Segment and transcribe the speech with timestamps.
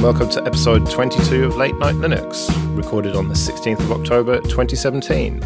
[0.00, 4.40] and welcome to episode 22 of Late Night Linux, recorded on the 16th of October
[4.40, 5.44] 2017.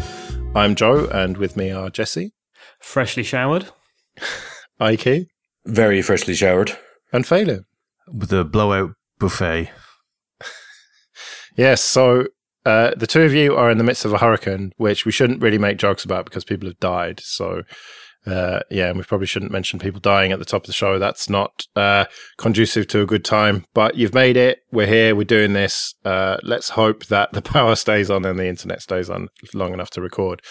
[0.55, 2.31] I'm Joe, and with me are Jesse,
[2.79, 3.67] Freshly showered.
[4.79, 5.27] Ike,
[5.65, 6.77] Very freshly showered.
[7.11, 7.65] and Phelim.
[8.07, 9.71] with a blowout buffet.
[11.57, 12.27] Yes, so
[12.65, 15.41] uh, the two of you are in the midst of a hurricane, which we shouldn't
[15.41, 17.19] really make jokes about because people have died.
[17.21, 17.63] So,
[18.25, 20.97] uh, yeah, and we probably shouldn't mention people dying at the top of the show.
[20.97, 22.05] That's not uh,
[22.37, 23.65] conducive to a good time.
[23.73, 24.59] But you've made it.
[24.71, 25.15] We're here.
[25.15, 25.93] We're doing this.
[26.03, 29.91] Uh, let's hope that the power stays on and the internet stays on long enough
[29.91, 30.41] to record.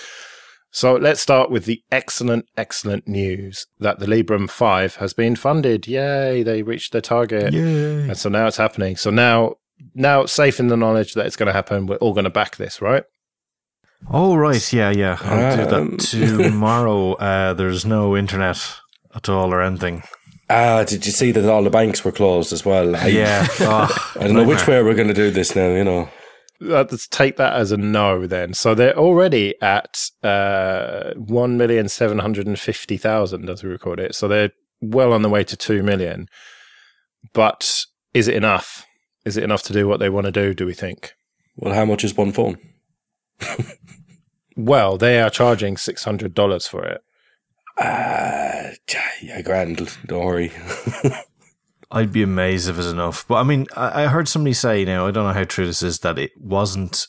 [0.71, 5.87] So let's start with the excellent, excellent news that the Librem 5 has been funded.
[5.87, 7.53] Yay, they reached their target.
[7.53, 8.09] Yay.
[8.09, 8.97] And so now it's happening.
[8.97, 9.55] So now,
[9.95, 12.57] now safe in the knowledge that it's going to happen, we're all going to back
[12.57, 13.05] this, right?
[14.11, 14.73] Oh, right.
[14.73, 15.17] Yeah, yeah.
[15.23, 17.13] I'll do Um, that tomorrow.
[17.15, 18.59] uh, there's no internet
[19.15, 20.03] at all or anything.
[20.51, 22.95] Ah, did you see that all the banks were closed as well?
[22.95, 23.47] I, Yeah.
[23.61, 26.09] Oh, I don't know which way we're going to do this now, you know.
[26.61, 28.55] Let's take that as a no then.
[28.55, 34.15] So they're already at uh, 1,750,000 as we record it.
[34.15, 36.29] So they're well on the way to 2 million.
[37.33, 38.87] But is it enough?
[39.25, 41.13] Is it enough to do what they want to do, do we think?
[41.57, 42.59] Well, how much is one phone?
[44.57, 47.01] Well, they are charging $600 for it.
[47.79, 48.71] Ah,
[49.21, 49.97] yeah, grand.
[50.07, 50.53] Don't worry.
[51.91, 53.27] I'd be amazed if it's enough.
[53.27, 55.83] But I mean, I, I heard somebody say, now, I don't know how true this
[55.83, 57.07] is, that it wasn't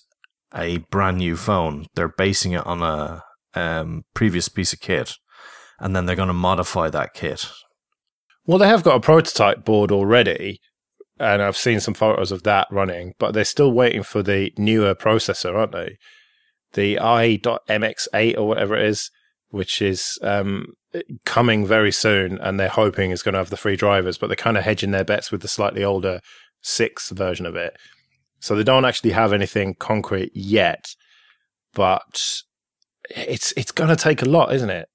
[0.53, 1.85] a brand new phone.
[1.95, 5.13] They're basing it on a um, previous piece of kit.
[5.79, 7.47] And then they're going to modify that kit.
[8.45, 10.61] Well, they have got a prototype board already,
[11.19, 14.93] and I've seen some photos of that running, but they're still waiting for the newer
[14.93, 15.97] processor, aren't they?
[16.75, 19.09] The i.mx8 or whatever it is,
[19.49, 20.67] which is um,
[21.25, 24.35] coming very soon, and they're hoping is going to have the free drivers, but they're
[24.35, 26.21] kind of hedging their bets with the slightly older
[26.61, 27.75] 6 version of it.
[28.39, 30.93] So they don't actually have anything concrete yet,
[31.73, 32.41] but
[33.09, 34.87] it's it's going to take a lot, isn't it?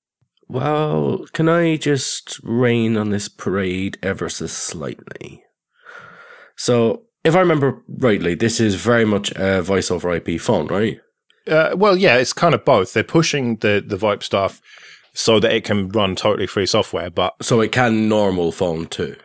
[0.51, 5.45] well, can I just rain on this parade ever so slightly?
[6.57, 10.99] So, if I remember rightly, this is very much a voice over IP phone, right?
[11.51, 12.93] Uh, well, yeah, it's kind of both.
[12.93, 14.61] They're pushing the the VoIP stuff
[15.13, 19.17] so that it can run totally free software, but So it can normal phone too.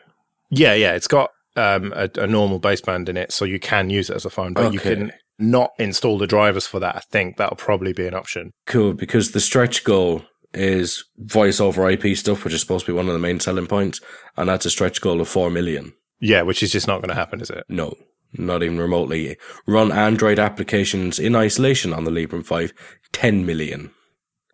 [0.49, 4.09] yeah, yeah, it's got um, a, a normal baseband in it, so you can use
[4.09, 6.95] it as a phone, but you can not install the drivers for that.
[6.95, 8.51] I think that'll probably be an option.
[8.65, 12.95] Cool, because the stretch goal is voice over IP stuff, which is supposed to be
[12.95, 14.01] one of the main selling points,
[14.37, 15.93] and that's a stretch goal of 4 million.
[16.19, 17.65] Yeah, which is just not going to happen, is it?
[17.69, 17.93] No,
[18.37, 19.37] not even remotely.
[19.67, 22.73] Run Android applications in isolation on the Librem 5,
[23.11, 23.91] 10 million.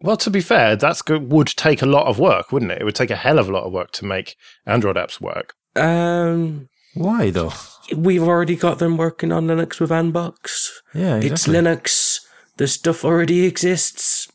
[0.02, 1.32] Well, to be fair, that's good.
[1.32, 2.82] Would take a lot of work, wouldn't it?
[2.82, 5.54] It would take a hell of a lot of work to make Android apps work.
[5.76, 7.54] Um, Why, though?
[7.96, 10.70] we've already got them working on Linux with Anbox.
[10.94, 11.48] Yeah, It's.
[11.48, 12.20] Linux.
[12.58, 14.28] The stuff already exists.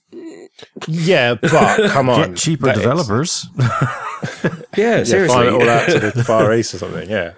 [0.89, 1.51] Yeah, but
[1.91, 3.47] come on, Get cheaper developers.
[3.59, 3.69] Yeah,
[4.77, 5.27] yeah, seriously.
[5.29, 7.09] fly it all out to the Far East or something.
[7.11, 7.35] Yeah,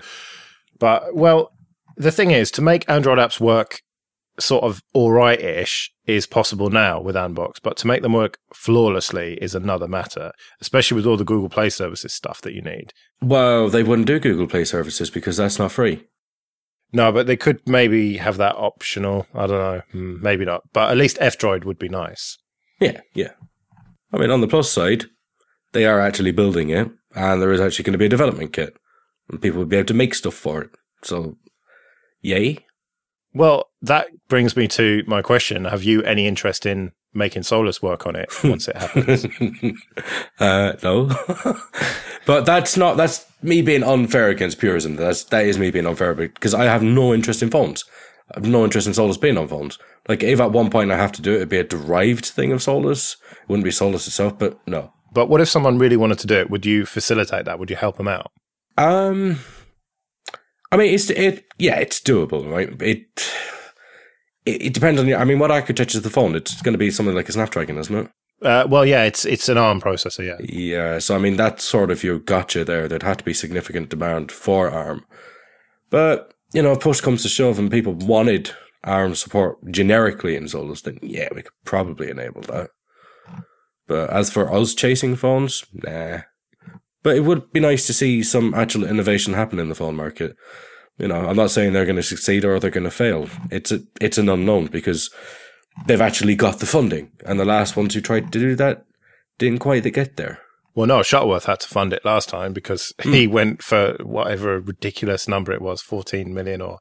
[0.78, 1.52] but well,
[1.98, 3.80] the thing is, to make Android apps work
[4.40, 9.34] sort of all right-ish is possible now with Anbox, but to make them work flawlessly
[9.42, 12.92] is another matter, especially with all the Google Play Services stuff that you need.
[13.20, 16.04] well, they wouldn't do Google Play services because that's not free.
[16.92, 19.26] No, but they could maybe have that optional.
[19.34, 22.38] I don't know, Hmm, maybe not, but at least F-Droid would be nice.
[22.80, 23.32] Yeah, yeah.
[24.12, 25.06] I mean, on the plus side,
[25.72, 28.74] they are actually building it, and there is actually going to be a development kit,
[29.28, 30.70] and people will be able to make stuff for it.
[31.02, 31.36] So,
[32.20, 32.64] yay.
[33.34, 38.06] Well, that brings me to my question: Have you any interest in making Solus work
[38.06, 39.24] on it once it happens?
[40.40, 41.10] uh, no,
[42.26, 44.96] but that's not that's me being unfair against purism.
[44.96, 47.84] That's that is me being unfair because I have no interest in phones.
[48.34, 49.78] I have no interest in Solus being on phones.
[50.08, 52.52] Like if at one point I have to do it, it'd be a derived thing
[52.52, 53.16] of Solus.
[53.30, 54.92] It wouldn't be Solus itself, but no.
[55.12, 56.50] But what if someone really wanted to do it?
[56.50, 57.58] Would you facilitate that?
[57.58, 58.30] Would you help them out?
[58.76, 59.38] Um,
[60.70, 61.44] I mean, it's it.
[61.58, 62.70] Yeah, it's doable, right?
[62.82, 63.06] It
[64.44, 65.18] it, it depends on your.
[65.18, 66.34] I mean, what architecture is the phone?
[66.34, 68.10] It's going to be something like a Snapdragon, isn't it?
[68.40, 70.36] Uh, well, yeah, it's it's an ARM processor, yeah.
[70.40, 70.98] Yeah.
[71.00, 72.86] So I mean, that's sort of your gotcha there.
[72.86, 75.04] There'd have to be significant demand for ARM,
[75.90, 78.52] but you know, if push comes to shove, and people wanted
[78.84, 82.70] ARM support generically in Solus, then yeah, we could probably enable that.
[83.86, 86.20] But as for us chasing phones, nah.
[87.02, 90.34] But it would be nice to see some actual innovation happen in the phone market.
[90.98, 93.28] You know, I'm not saying they're going to succeed or they're going to fail.
[93.52, 95.10] It's a, it's an unknown because
[95.86, 98.84] they've actually got the funding, and the last ones who tried to do that
[99.38, 100.40] didn't quite get there.
[100.74, 103.12] Well, no, Shuttleworth had to fund it last time because Hmm.
[103.12, 106.78] he went for whatever ridiculous number it was, 14 million or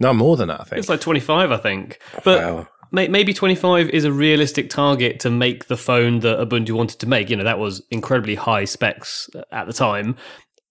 [0.00, 0.78] no more than that, I think.
[0.80, 1.98] It's like 25, I think.
[2.24, 2.68] But Wow.
[2.92, 7.08] May- maybe 25 is a realistic target to make the phone that Ubuntu wanted to
[7.08, 7.30] make.
[7.30, 10.16] You know, that was incredibly high specs at the time.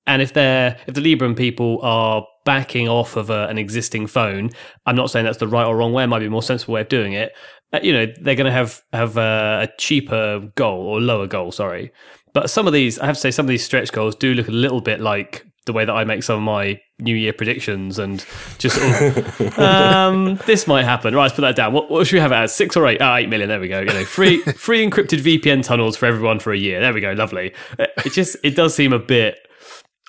[0.07, 4.50] And if they're if the Librem people are backing off of a, an existing phone,
[4.85, 6.03] I'm not saying that's the right or wrong way.
[6.03, 7.33] It might be a more sensible way of doing it.
[7.73, 11.51] Uh, you know, they're going to have have a, a cheaper goal or lower goal.
[11.51, 11.91] Sorry,
[12.33, 14.47] but some of these, I have to say, some of these stretch goals do look
[14.47, 17.99] a little bit like the way that I make some of my New Year predictions
[17.99, 18.25] and
[18.57, 21.13] just sort of, um, this might happen.
[21.15, 21.73] Right, let's put that down.
[21.73, 22.53] What, what should we have it as?
[22.53, 22.99] Six or eight?
[23.01, 23.47] Ah, eight million.
[23.49, 23.79] There we go.
[23.79, 26.79] You know, free free encrypted VPN tunnels for everyone for a year.
[26.79, 27.11] There we go.
[27.13, 27.53] Lovely.
[27.79, 29.47] Uh, It just it does seem a bit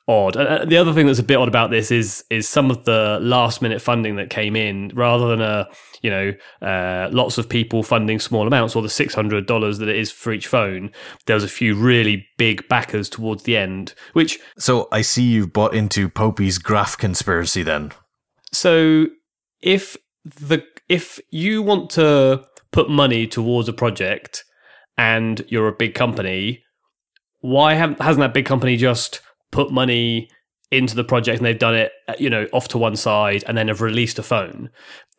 [0.08, 0.36] odd.
[0.36, 2.84] And uh, the other thing that's a bit odd about this is is some of
[2.84, 5.68] the last minute funding that came in, rather than a
[6.02, 9.88] you know uh, lots of people funding small amounts or the six hundred dollars that
[9.88, 10.90] it is for each phone.
[11.26, 15.52] There was a few really big backers towards the end, which So I see you've
[15.52, 17.92] bought into Popey's graph conspiracy then.
[18.52, 19.06] so
[19.60, 24.44] if the if you want to put money towards a project
[24.98, 26.62] and you're a big company,
[27.40, 29.20] why haven't hasn't that big company just
[29.52, 30.28] put money
[30.72, 33.56] into the project and they've done it, uh, you know, off to one side and
[33.56, 34.70] then have released a phone?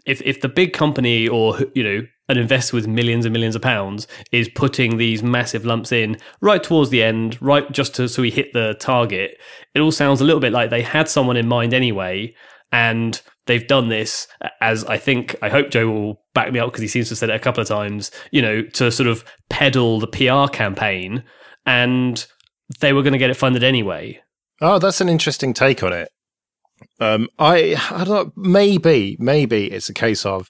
[0.05, 3.61] If if the big company or you know an investor with millions and millions of
[3.61, 8.21] pounds is putting these massive lumps in right towards the end, right just to so
[8.21, 9.37] we hit the target,
[9.73, 12.33] it all sounds a little bit like they had someone in mind anyway,
[12.71, 14.27] and they've done this
[14.61, 17.19] as I think I hope Joe will back me up because he seems to have
[17.19, 21.23] said it a couple of times, you know, to sort of peddle the PR campaign,
[21.65, 22.25] and
[22.79, 24.21] they were going to get it funded anyway.
[24.61, 26.09] Oh, that's an interesting take on it.
[26.99, 28.35] Um, I, I don't.
[28.35, 30.49] Maybe, maybe it's a case of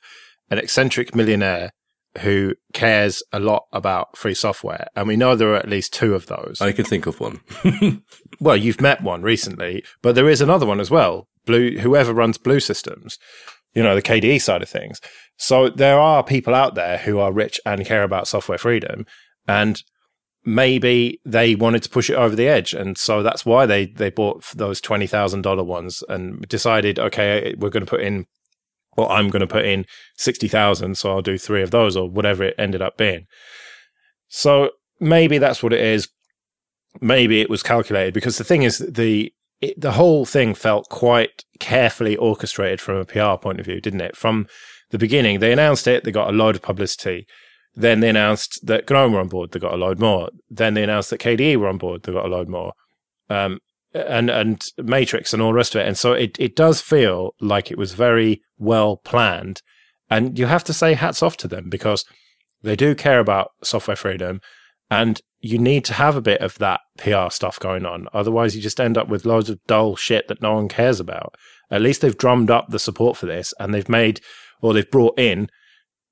[0.49, 1.71] an eccentric millionaire
[2.19, 6.13] who cares a lot about free software, and we know there are at least two
[6.13, 6.59] of those.
[6.61, 7.41] I can think of one.
[8.39, 11.27] well, you've met one recently, but there is another one as well.
[11.45, 13.17] Blue, whoever runs Blue Systems,
[13.73, 15.01] you know, the KDE side of things.
[15.37, 19.05] So there are people out there who are rich and care about software freedom,
[19.47, 19.81] and
[20.45, 24.09] maybe they wanted to push it over the edge, and so that's why they they
[24.09, 28.25] bought those twenty thousand dollar ones and decided, okay, we're going to put in,
[28.97, 29.85] or I'm going to put in
[30.17, 33.25] sixty thousand, so I'll do three of those or whatever it ended up being.
[34.27, 36.09] So maybe that's what it is.
[37.01, 41.45] Maybe it was calculated because the thing is the it, the whole thing felt quite
[41.59, 44.17] carefully orchestrated from a PR point of view, didn't it?
[44.17, 44.47] From
[44.91, 47.25] the beginning, they announced it, they got a load of publicity.
[47.75, 50.29] Then they announced that GNOME were on board, they got a load more.
[50.49, 52.73] Then they announced that KDE were on board, they got a load more.
[53.29, 53.59] Um,
[53.93, 55.87] and and Matrix and all the rest of it.
[55.87, 59.61] And so it, it does feel like it was very well planned.
[60.09, 62.05] And you have to say hats off to them because
[62.61, 64.41] they do care about software freedom
[64.89, 68.07] and you need to have a bit of that PR stuff going on.
[68.13, 71.35] Otherwise, you just end up with loads of dull shit that no one cares about.
[71.69, 74.21] At least they've drummed up the support for this and they've made
[74.61, 75.49] or they've brought in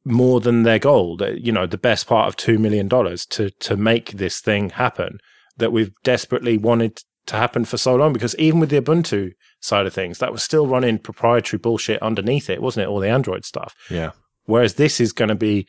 [0.04, 1.18] more than their goal.
[1.36, 5.20] You know, the best part of $2 million to, to make this thing happen
[5.58, 8.14] that we've desperately wanted to happen for so long.
[8.14, 12.50] Because even with the Ubuntu side of things, that was still running proprietary bullshit underneath
[12.50, 12.90] it, wasn't it?
[12.90, 13.76] All the Android stuff.
[13.90, 14.12] Yeah.
[14.46, 15.68] Whereas this is going to be,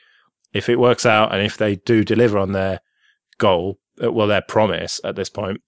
[0.53, 2.81] if it works out and if they do deliver on their
[3.39, 5.61] goal, uh, well, their promise at this point,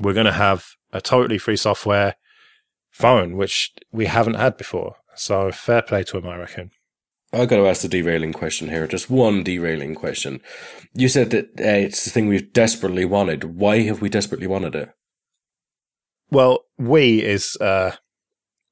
[0.00, 2.14] we're going to have a totally free software
[2.90, 4.96] phone, which we haven't had before.
[5.14, 6.70] So fair play to them, I reckon.
[7.32, 8.86] I got to ask the derailing question here.
[8.86, 10.40] Just one derailing question.
[10.94, 13.56] You said that uh, it's the thing we've desperately wanted.
[13.56, 14.90] Why have we desperately wanted it?
[16.30, 17.92] Well, we is uh,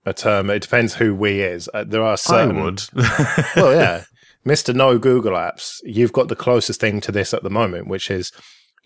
[0.04, 0.50] a term.
[0.50, 1.68] It depends who we is.
[1.72, 2.58] Uh, there are certain.
[2.58, 2.82] I would.
[3.56, 4.04] well, yeah,
[4.44, 5.78] Mister No Google Apps.
[5.84, 8.32] You've got the closest thing to this at the moment, which is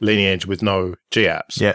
[0.01, 1.61] Lineage with no G apps.
[1.61, 1.75] Yeah.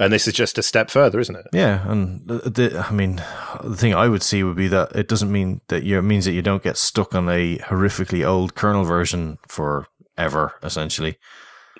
[0.00, 1.46] And this is just a step further, isn't it?
[1.52, 3.22] Yeah, and the, the, I mean,
[3.62, 6.24] the thing I would see would be that it doesn't mean that you it means
[6.24, 11.18] that you don't get stuck on a horrifically old kernel version forever, essentially.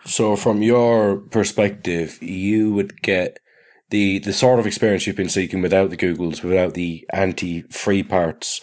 [0.04, 3.38] So, from your perspective, you would get
[3.88, 8.60] the the sort of experience you've been seeking without the Googles, without the anti-free parts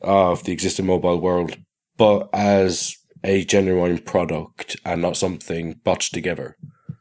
[0.00, 1.56] of the existing mobile world,
[1.96, 6.56] but as a genuine product and not something botched together.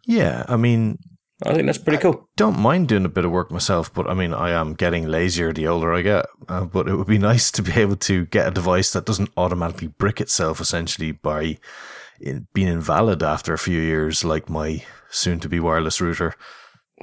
[0.06, 0.98] Yeah, I mean,
[1.44, 2.30] I think that's pretty cool.
[2.36, 5.52] don't mind doing a bit of work myself, but I mean, I am getting lazier
[5.52, 6.26] the older I get.
[6.48, 9.32] Uh, but it would be nice to be able to get a device that doesn't
[9.36, 11.58] automatically brick itself essentially by
[12.20, 16.36] it being invalid after a few years, like my soon to be wireless router.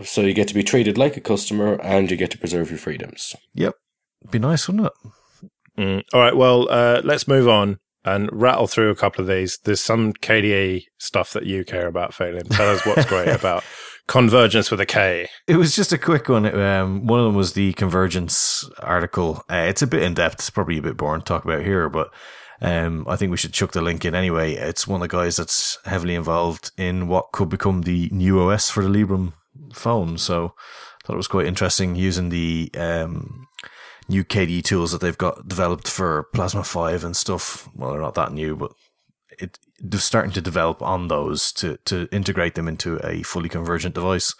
[0.04, 2.78] So you get to be treated like a customer, and you get to preserve your
[2.78, 3.34] freedoms.
[3.54, 3.74] Yep.
[4.30, 4.92] Be nice, wouldn't it?
[5.76, 6.02] Mm.
[6.12, 6.36] All right.
[6.36, 9.58] Well, uh, let's move on and rattle through a couple of these.
[9.58, 12.48] There's some KDE stuff that you care about, Phelim.
[12.48, 13.64] Tell us what's great about
[14.08, 15.28] convergence with a K.
[15.46, 16.46] It was just a quick one.
[16.46, 19.44] Um, one of them was the convergence article.
[19.48, 20.36] Uh, it's a bit in depth.
[20.36, 22.10] It's probably a bit boring to talk about here, but
[22.60, 24.54] um, I think we should chuck the link in anyway.
[24.54, 28.68] It's one of the guys that's heavily involved in what could become the new OS
[28.70, 29.34] for the Librem
[29.72, 30.18] phone.
[30.18, 33.46] So I thought it was quite interesting using the um,
[34.08, 37.68] new KDE tools that they've got developed for Plasma 5 and stuff.
[37.74, 38.72] Well, they're not that new, but
[39.38, 43.94] it, they're starting to develop on those to, to integrate them into a fully convergent
[43.94, 44.34] device.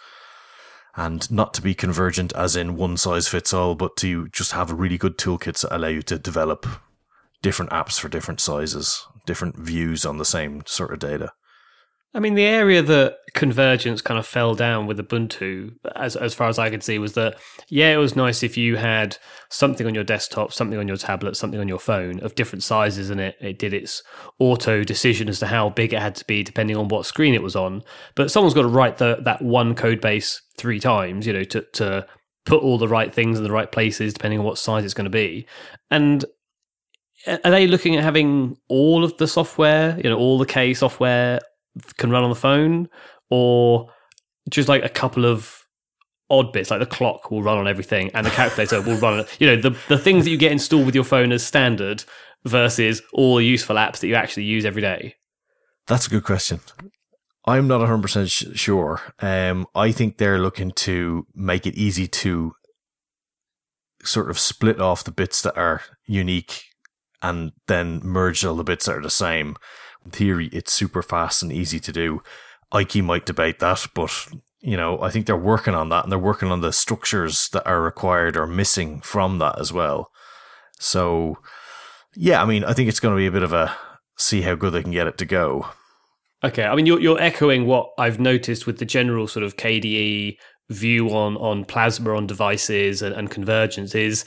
[0.95, 4.71] And not to be convergent as in one size fits all, but to just have
[4.71, 6.65] really good toolkits that allow you to develop
[7.41, 11.31] different apps for different sizes, different views on the same sort of data.
[12.11, 16.47] I mean, the area that convergence kind of fell down with Ubuntu, as as far
[16.47, 17.37] as I could see, was that
[17.67, 19.17] yeah, it was nice if you had
[19.49, 23.11] something on your desktop, something on your tablet, something on your phone of different sizes,
[23.11, 24.01] and it it did its
[24.39, 27.43] auto decision as to how big it had to be depending on what screen it
[27.43, 27.83] was on.
[28.15, 31.61] But someone's got to write the, that one code base three times, you know, to
[31.73, 32.07] to
[32.43, 35.05] put all the right things in the right places depending on what size it's going
[35.05, 35.45] to be,
[35.91, 36.25] and
[37.27, 41.39] are they looking at having all of the software, you know, all the K software
[41.97, 42.89] can run on the phone,
[43.29, 43.89] or
[44.49, 45.65] just like a couple of
[46.29, 49.25] odd bits, like the clock will run on everything and the calculator will run on,
[49.39, 52.03] you know, the, the things that you get installed with your phone as standard
[52.45, 55.15] versus all the useful apps that you actually use every day?
[55.87, 56.59] That's a good question.
[57.45, 59.01] I'm not 100% sure.
[59.19, 62.53] Um, I think they're looking to make it easy to
[64.03, 66.63] sort of split off the bits that are unique
[67.21, 69.55] and then merge all the bits that are the same.
[70.05, 72.21] In theory, it's super fast and easy to do.
[72.71, 74.27] Ike might debate that, but
[74.61, 77.65] you know, I think they're working on that and they're working on the structures that
[77.67, 80.11] are required or missing from that as well.
[80.79, 81.37] So,
[82.15, 83.75] yeah, I mean, I think it's going to be a bit of a
[84.17, 85.67] see how good they can get it to go.
[86.43, 90.37] Okay, I mean, you're you're echoing what I've noticed with the general sort of KDE
[90.69, 94.23] view on on plasma on devices and, and convergence is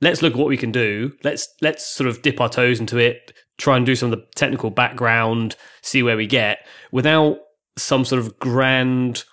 [0.00, 1.12] let's look at what we can do.
[1.22, 4.26] Let's let's sort of dip our toes into it, try and do some of the
[4.34, 7.38] technical background, see where we get, without
[7.76, 9.24] some sort of grand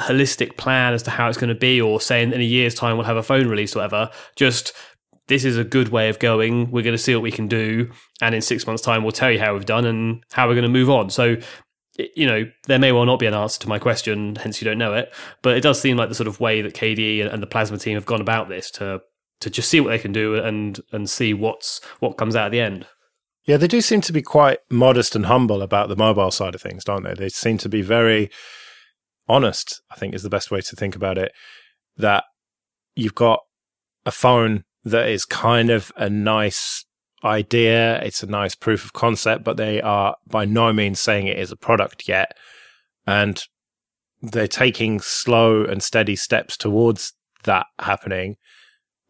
[0.00, 2.96] holistic plan as to how it's going to be, or saying in a year's time
[2.96, 4.10] we'll have a phone release, or whatever.
[4.36, 4.72] Just
[5.26, 6.70] this is a good way of going.
[6.70, 9.30] We're going to see what we can do, and in six months' time, we'll tell
[9.30, 11.10] you how we've done and how we're going to move on.
[11.10, 11.36] So
[12.14, 14.78] you know, there may well not be an answer to my question, hence you don't
[14.78, 15.12] know it.
[15.42, 17.94] But it does seem like the sort of way that KDE and the Plasma team
[17.94, 19.00] have gone about this to
[19.40, 22.52] to just see what they can do and and see what's what comes out at
[22.52, 22.86] the end.
[23.48, 26.60] Yeah, they do seem to be quite modest and humble about the mobile side of
[26.60, 27.14] things, don't they?
[27.14, 28.30] They seem to be very
[29.26, 31.32] honest, I think is the best way to think about it.
[31.96, 32.24] That
[32.94, 33.40] you've got
[34.04, 36.84] a phone that is kind of a nice
[37.24, 41.38] idea, it's a nice proof of concept, but they are by no means saying it
[41.38, 42.36] is a product yet.
[43.06, 43.42] And
[44.20, 47.14] they're taking slow and steady steps towards
[47.44, 48.36] that happening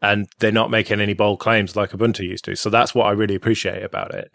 [0.01, 2.55] and they're not making any bold claims like Ubuntu used to.
[2.55, 4.33] So that's what I really appreciate about it.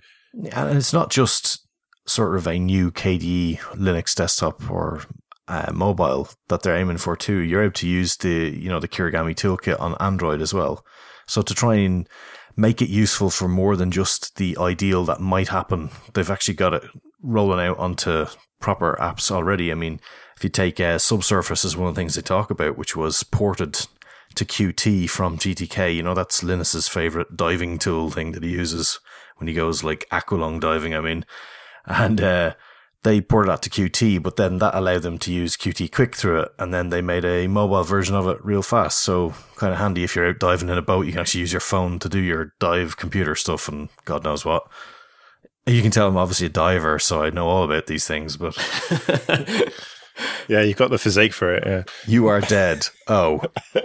[0.52, 1.66] And it's not just
[2.06, 5.02] sort of a new KDE Linux desktop or
[5.49, 7.38] uh, mobile that they're aiming for too.
[7.38, 10.85] You're able to use the you know the Kirigami toolkit on Android as well.
[11.26, 12.09] So to try and
[12.56, 16.75] make it useful for more than just the ideal that might happen, they've actually got
[16.75, 16.85] it
[17.23, 18.26] rolling out onto
[18.61, 19.71] proper apps already.
[19.71, 20.00] I mean,
[20.37, 23.23] if you take uh, Subsurface as one of the things they talk about, which was
[23.23, 23.87] ported
[24.37, 25.95] to Qt from GTK.
[25.95, 29.00] You know, that's Linus's favorite diving tool thing that he uses
[29.37, 31.25] when he goes like aqualung diving, I mean.
[31.87, 32.55] And uh,
[33.03, 36.41] they ported that to Qt, but then that allowed them to use Qt Quick through
[36.41, 36.53] it.
[36.59, 39.00] And then they made a mobile version of it real fast.
[39.00, 41.53] So kind of handy if you're out diving in a boat, you can actually use
[41.53, 44.67] your phone to do your dive computer stuff and God knows what.
[45.67, 48.55] You can tell I'm obviously a diver, so I know all about these things, but.
[50.49, 51.64] yeah, you've got the physique for it.
[51.66, 51.83] Yeah.
[52.06, 52.88] You are dead.
[53.09, 53.42] Oh.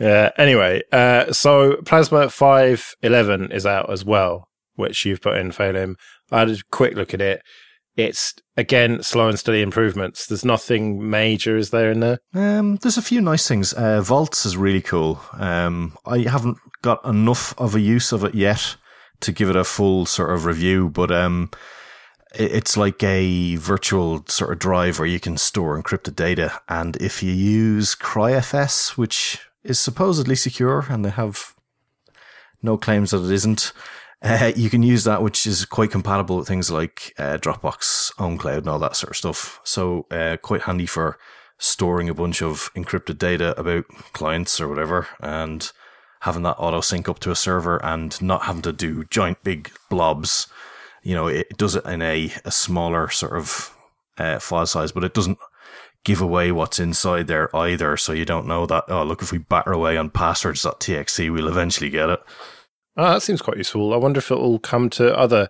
[0.00, 0.30] yeah.
[0.36, 5.96] Anyway, uh, so Plasma 511 is out as well, which you've put in, Phelim.
[6.30, 7.42] I had a quick look at it.
[7.94, 10.26] It's again slow and steady improvements.
[10.26, 12.18] There's nothing major, is there in there?
[12.34, 13.74] Um, there's a few nice things.
[13.74, 15.20] Uh, Vaults is really cool.
[15.34, 18.76] Um, I haven't got enough of a use of it yet
[19.20, 21.50] to give it a full sort of review, but um,
[22.34, 26.60] it's like a virtual sort of drive where you can store encrypted data.
[26.68, 31.54] And if you use CryFS, which is supposedly secure, and they have
[32.62, 33.72] no claims that it isn't,
[34.22, 38.58] uh, you can use that, which is quite compatible with things like uh, Dropbox, OwnCloud,
[38.58, 39.60] and all that sort of stuff.
[39.64, 41.18] So, uh, quite handy for
[41.58, 45.08] storing a bunch of encrypted data about clients or whatever.
[45.20, 45.70] And
[46.22, 49.72] having that auto sync up to a server and not having to do giant big
[49.90, 50.46] blobs.
[51.02, 53.76] You know, it does it in a, a smaller sort of
[54.18, 55.38] uh, file size, but it doesn't
[56.04, 57.96] give away what's inside there either.
[57.96, 61.90] So you don't know that, oh, look, if we batter away on passwords.txt, we'll eventually
[61.90, 62.20] get it.
[62.96, 63.94] Oh, that seems quite useful.
[63.94, 65.48] I wonder if it will come to other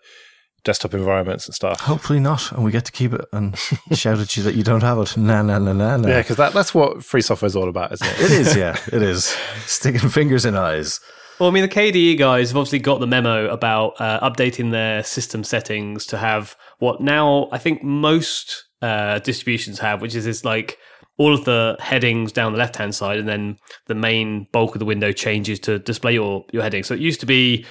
[0.65, 1.81] desktop environments and stuff.
[1.81, 2.53] Hopefully not.
[2.53, 3.59] And we get to keep it and
[3.93, 5.17] shout at you that you don't have it.
[5.17, 6.09] Nah, nah, nah, nah, nah.
[6.09, 8.21] Yeah, because that, that's what free software is all about, isn't it?
[8.21, 8.77] It is, yeah.
[8.93, 9.37] It is.
[9.67, 11.01] Sticking fingers in eyes.
[11.39, 15.03] Well, I mean, the KDE guys have obviously got the memo about uh, updating their
[15.03, 20.45] system settings to have what now I think most uh, distributions have, which is this
[20.45, 20.79] like
[21.19, 24.79] all of the headings down the left hand side, and then the main bulk of
[24.79, 26.83] the window changes to display your your heading.
[26.83, 27.65] So it used to be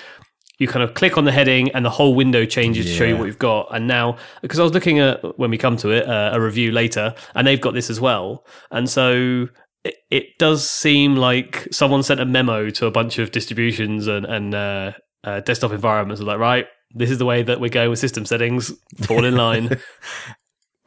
[0.62, 3.18] you kind of click on the heading and the whole window changes to show you
[3.18, 3.68] what you've got.
[3.74, 6.72] And now, because I was looking at when we come to it, uh, a review
[6.72, 8.46] later, and they've got this as well.
[8.70, 9.48] And so
[9.84, 14.26] it, it does seem like someone sent a memo to a bunch of distributions and,
[14.26, 14.92] and uh,
[15.24, 18.26] uh, desktop environments, and like, right, this is the way that we're going with system
[18.26, 18.72] settings.
[19.04, 19.78] Fall in line.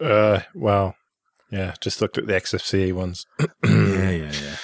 [0.01, 0.97] Uh, well,
[1.53, 3.25] yeah, just looked at the XFCE ones.
[3.65, 4.57] yeah, yeah, yeah.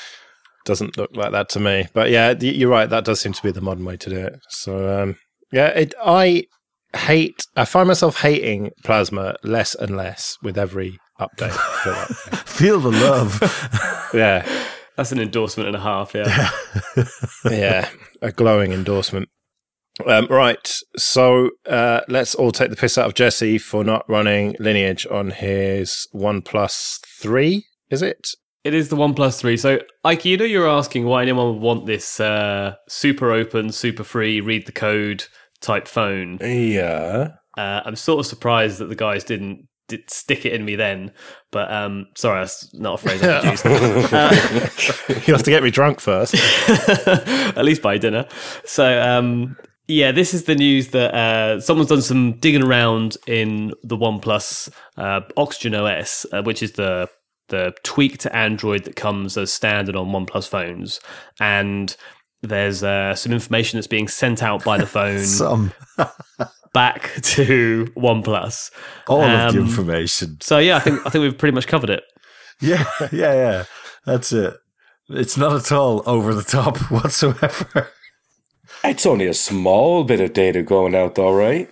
[0.64, 1.86] Doesn't look like that to me.
[1.94, 2.90] But yeah, you're right.
[2.90, 4.40] That does seem to be the modern way to do it.
[4.48, 5.16] So um,
[5.52, 6.46] yeah, it, I
[6.94, 7.46] hate.
[7.56, 11.52] I find myself hating Plasma less and less with every update.
[11.52, 12.06] I
[12.46, 12.80] feel.
[12.80, 14.10] Feel the love.
[14.14, 14.46] yeah,
[14.96, 16.14] That's an endorsement and a half.
[16.14, 16.50] Yeah.
[17.50, 17.88] yeah,
[18.20, 19.28] a glowing endorsement.
[20.06, 24.56] Um, right, so uh, let's all take the piss out of Jesse for not running
[24.58, 27.66] Lineage on his OnePlus Three.
[27.90, 28.28] Is it?
[28.64, 29.56] It is the One Plus Three.
[29.56, 34.04] So, Ike, you know, you're asking why anyone would want this uh, super open, super
[34.04, 35.24] free, read the code
[35.60, 36.38] type phone.
[36.40, 37.32] Yeah.
[37.58, 41.12] Uh, I'm sort of surprised that the guys didn't did stick it in me then.
[41.50, 44.12] But um, sorry, that's not a phrase I could use.
[44.12, 46.34] Uh, You have to get me drunk first.
[46.68, 48.26] at least by dinner.
[48.64, 49.56] So um,
[49.86, 54.70] yeah, this is the news that uh, someone's done some digging around in the OnePlus
[54.96, 57.08] uh, Oxygen OS, uh, which is the
[57.48, 61.00] the tweak to Android that comes as standard on OnePlus phones,
[61.40, 61.96] and
[62.42, 65.72] there's uh, some information that's being sent out by the phone Some.
[66.72, 68.70] Back to OnePlus.
[69.08, 70.38] All of the Um, information.
[70.40, 72.04] So yeah, I think I think we've pretty much covered it.
[72.62, 73.64] Yeah, yeah, yeah.
[74.04, 74.54] That's it.
[75.08, 77.88] It's not at all over the top whatsoever.
[78.84, 81.68] It's only a small bit of data going out, though, right?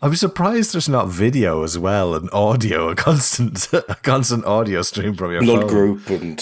[0.00, 5.14] I'm surprised there's not video as well and audio, a constant, a constant audio stream
[5.14, 5.68] from your Blood phone.
[5.68, 6.38] group and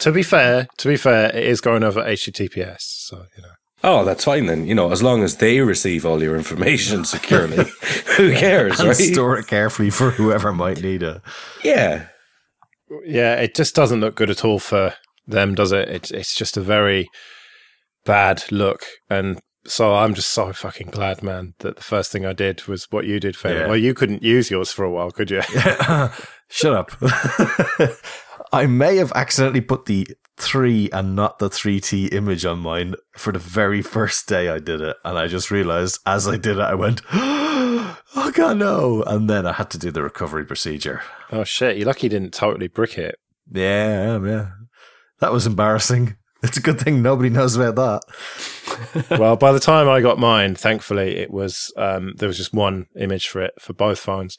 [0.00, 2.80] to be fair, to be fair, it is going over HTTPS.
[2.80, 3.48] So you know.
[3.86, 4.66] Oh, that's fine then.
[4.66, 7.64] You know, as long as they receive all your information securely,
[8.16, 8.96] who cares, and right?
[8.96, 11.22] store it carefully for whoever might need it.
[11.64, 12.08] yeah,
[13.04, 14.94] Yeah, it just doesn't look good at all for
[15.26, 15.88] them, does it?
[15.88, 17.08] It's it's just a very
[18.04, 22.32] bad look, and so I'm just so fucking glad, man, that the first thing I
[22.32, 23.56] did was what you did, Fame.
[23.56, 23.66] Yeah.
[23.66, 25.42] Well, you couldn't use yours for a while, could you?
[26.48, 26.92] Shut up.
[28.56, 33.30] I may have accidentally put the 3 and not the 3T image on mine for
[33.30, 34.96] the very first day I did it.
[35.04, 39.02] And I just realized as I did it, I went, oh god, no.
[39.02, 41.02] And then I had to do the recovery procedure.
[41.30, 41.76] oh shit!
[41.76, 43.16] You're lucky you didn't totally brick it.
[43.52, 44.48] Yeah, yeah.
[45.20, 46.16] That was embarrassing.
[46.42, 49.08] It's a good thing nobody knows about that.
[49.18, 52.86] well, by the time I got mine, thankfully, it was um, there was just one
[52.94, 54.36] image for it for both phones.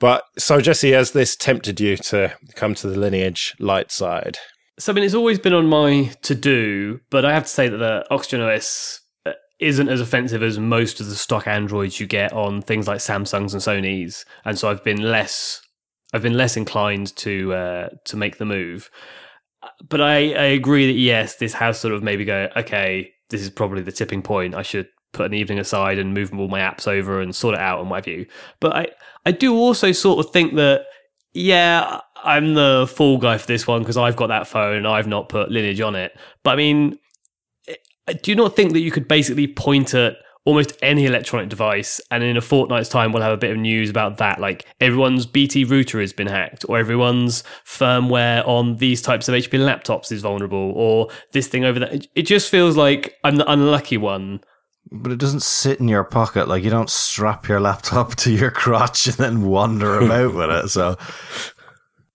[0.00, 4.38] But so Jesse, has this tempted you to come to the lineage light side?
[4.78, 7.68] So I mean, it's always been on my to do, but I have to say
[7.68, 12.06] that the Oxygen OS uh, isn't as offensive as most of the stock Androids you
[12.06, 15.60] get on things like Samsungs and Sony's, and so I've been less,
[16.14, 18.90] I've been less inclined to uh, to make the move.
[19.86, 23.50] But I, I agree that yes, this has sort of maybe go okay, this is
[23.50, 24.54] probably the tipping point.
[24.54, 27.60] I should put an evening aside and move all my apps over and sort it
[27.60, 28.26] out and what have you.
[28.60, 28.86] But I
[29.26, 30.86] I do also sort of think that
[31.32, 35.28] yeah, I'm the fool guy for this one because I've got that phone I've not
[35.28, 36.12] put Lineage on it.
[36.42, 36.98] But I mean,
[37.68, 42.00] eh, do you not think that you could basically point at almost any electronic device
[42.10, 44.40] and in a fortnight's time we'll have a bit of news about that?
[44.40, 49.58] Like everyone's BT router has been hacked or everyone's firmware on these types of HP
[49.58, 51.98] laptops is vulnerable or this thing over there.
[52.14, 54.40] It just feels like I'm the unlucky one.
[54.92, 56.48] But it doesn't sit in your pocket.
[56.48, 60.68] Like you don't strap your laptop to your crotch and then wander about with it.
[60.70, 60.96] So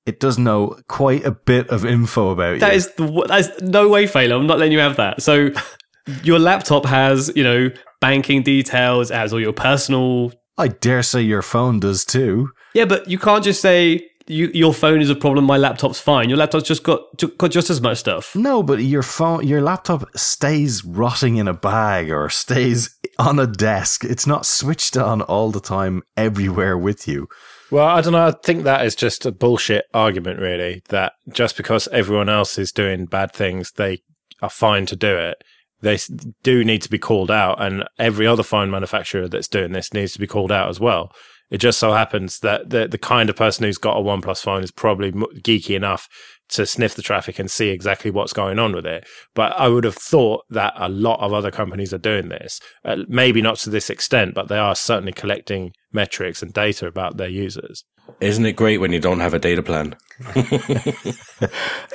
[0.05, 2.77] it does know quite a bit of info about That you.
[2.77, 4.35] is the that is no way failure.
[4.35, 5.21] I'm not letting you have that.
[5.21, 5.49] So
[6.23, 7.69] your laptop has, you know,
[8.01, 12.49] banking details, it has all your personal I dare say your phone does too.
[12.73, 15.45] Yeah, but you can't just say you, your phone is a problem.
[15.45, 16.29] My laptop's fine.
[16.29, 17.01] Your laptop's just got
[17.37, 18.35] got just as much stuff.
[18.35, 23.47] No, but your phone, your laptop stays rotting in a bag or stays on a
[23.47, 24.03] desk.
[24.03, 27.27] It's not switched on all the time, everywhere with you.
[27.71, 28.27] Well, I don't know.
[28.27, 30.81] I think that is just a bullshit argument, really.
[30.89, 34.01] That just because everyone else is doing bad things, they
[34.41, 35.43] are fine to do it.
[35.81, 35.99] They
[36.41, 40.13] do need to be called out, and every other phone manufacturer that's doing this needs
[40.13, 41.11] to be called out as well.
[41.51, 44.63] It just so happens that the the kind of person who's got a OnePlus phone
[44.63, 46.07] is probably geeky enough
[46.49, 49.07] to sniff the traffic and see exactly what's going on with it.
[49.33, 52.59] But I would have thought that a lot of other companies are doing this.
[52.83, 57.17] Uh, maybe not to this extent, but they are certainly collecting metrics and data about
[57.17, 57.83] their users.
[58.21, 59.95] Isn't it great when you don't have a data plan?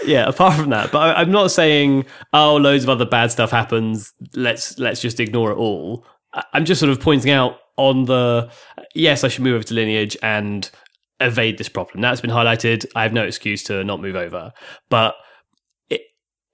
[0.04, 3.50] yeah, apart from that, but I, I'm not saying oh, loads of other bad stuff
[3.50, 4.12] happens.
[4.34, 6.04] Let's let's just ignore it all.
[6.52, 8.50] I'm just sort of pointing out on the
[8.94, 10.70] yes, I should move over to Lineage and
[11.20, 12.00] evade this problem.
[12.00, 12.86] That's been highlighted.
[12.94, 14.52] I have no excuse to not move over.
[14.88, 15.14] But
[15.88, 16.02] it,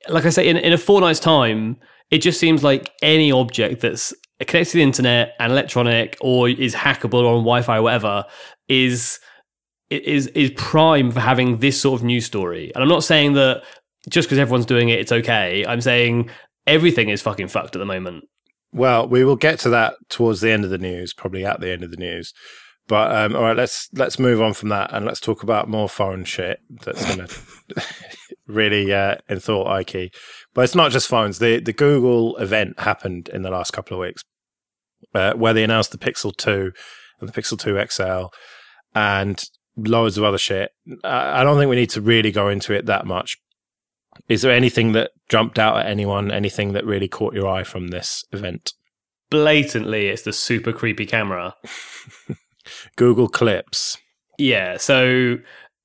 [0.08, 1.76] like I say, in, in a fortnight's time,
[2.10, 6.74] it just seems like any object that's connected to the internet and electronic or is
[6.74, 8.24] hackable or on Wi-Fi or whatever
[8.68, 9.18] is
[9.88, 12.72] is is prime for having this sort of news story.
[12.74, 13.62] And I'm not saying that
[14.08, 15.64] just because everyone's doing it, it's okay.
[15.66, 16.30] I'm saying
[16.66, 18.24] everything is fucking fucked at the moment.
[18.72, 21.70] Well, we will get to that towards the end of the news, probably at the
[21.70, 22.32] end of the news.
[22.88, 25.88] But um, all right, let's let's move on from that and let's talk about more
[25.88, 27.26] foreign shit that's going
[27.74, 27.84] to
[28.46, 30.14] really uh, enthrall Ike.
[30.54, 31.38] But it's not just phones.
[31.38, 34.22] The the Google event happened in the last couple of weeks,
[35.14, 36.72] uh, where they announced the Pixel Two
[37.20, 38.28] and the Pixel Two XL,
[38.94, 39.42] and
[39.76, 40.70] loads of other shit.
[41.02, 43.36] I don't think we need to really go into it that much.
[44.28, 46.30] Is there anything that jumped out at anyone?
[46.30, 48.72] Anything that really caught your eye from this event?
[49.30, 51.54] Blatantly, it's the super creepy camera.
[52.96, 53.98] Google Clips.
[54.38, 55.38] Yeah, so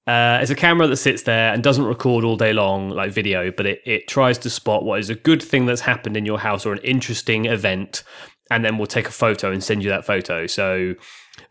[0.07, 3.51] uh, it's a camera that sits there and doesn't record all day long like video,
[3.51, 6.39] but it, it tries to spot what is a good thing that's happened in your
[6.39, 8.03] house or an interesting event,
[8.49, 10.47] and then we'll take a photo and send you that photo.
[10.47, 10.95] So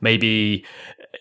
[0.01, 0.65] maybe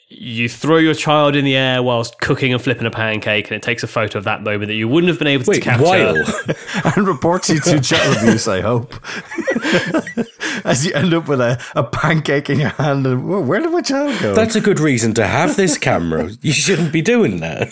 [0.10, 3.62] you throw your child in the air whilst cooking and flipping a pancake, and it
[3.62, 5.84] takes a photo of that moment that you wouldn't have been able Wait, to capture.
[5.84, 6.16] while?
[6.96, 8.96] and reports you to child abuse, I hope.
[10.66, 13.72] As you end up with a, a pancake in your hand, and "Whoa, where did
[13.72, 14.34] my child go?
[14.34, 16.30] That's a good reason to have this camera.
[16.42, 17.70] You shouldn't be doing that.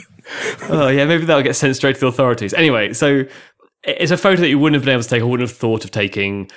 [0.69, 2.53] oh yeah, maybe that'll get sent straight to the authorities.
[2.53, 3.23] Anyway, so
[3.84, 5.86] it's a photo that you wouldn't have been able to take or wouldn't have thought
[5.86, 6.49] of taking,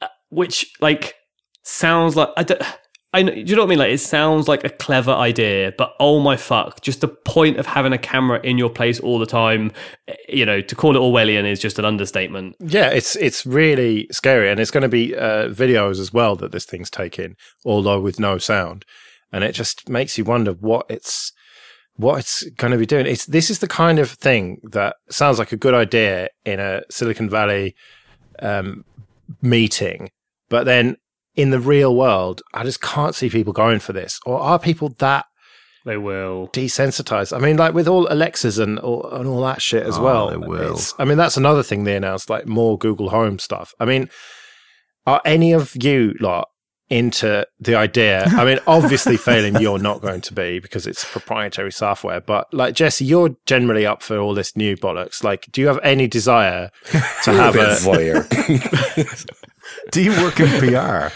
[0.00, 1.14] uh, which like
[1.62, 2.62] sounds like I don't.
[3.14, 3.78] I know, do you know what I mean?
[3.78, 6.80] Like it sounds like a clever idea, but oh my fuck!
[6.80, 9.70] Just the point of having a camera in your place all the time,
[10.08, 12.56] eh, you know, to call it Orwellian is just an understatement.
[12.58, 16.50] Yeah, it's it's really scary, and it's going to be uh, videos as well that
[16.50, 18.84] this thing's taking, although with no sound,
[19.32, 21.32] and it just makes you wonder what it's
[21.94, 23.06] what it's going to be doing.
[23.06, 26.82] It's this is the kind of thing that sounds like a good idea in a
[26.90, 27.76] Silicon Valley
[28.40, 28.84] um,
[29.40, 30.10] meeting,
[30.48, 30.96] but then
[31.36, 34.18] in the real world, I just can't see people going for this.
[34.24, 35.26] Or are people that
[35.84, 36.48] They will.
[36.52, 37.36] desensitized?
[37.36, 40.30] I mean, like with all Alexas and all, and all that shit as Oh, well.
[40.30, 40.62] they will.
[40.74, 43.72] It's- I mean, that's another thing they announced, like more Google Home stuff.
[43.80, 44.08] I mean,
[45.06, 46.48] are any of you lot
[46.88, 48.24] into the idea?
[48.26, 52.20] I mean, obviously, failing, you're not going to be because it's proprietary software.
[52.20, 55.24] But like Jesse, you're generally up for all this new bollocks.
[55.24, 56.70] Like, do you have any desire
[57.24, 59.34] to have Bit a voyeur.
[59.90, 61.08] Do you work in PR?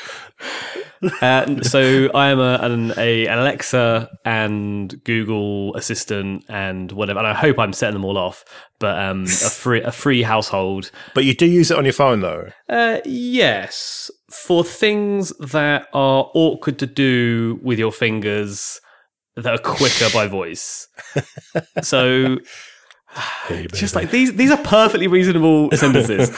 [1.22, 7.28] Uh, so I am a, an, a an Alexa and Google Assistant and whatever, and
[7.28, 8.44] I hope I'm setting them all off.
[8.78, 10.90] But um, a free a free household.
[11.14, 12.48] But you do use it on your phone, though.
[12.68, 18.80] Uh, yes, for things that are awkward to do with your fingers
[19.36, 20.88] that are quicker by voice.
[21.82, 22.38] So
[23.72, 26.30] just like these these are perfectly reasonable sentences.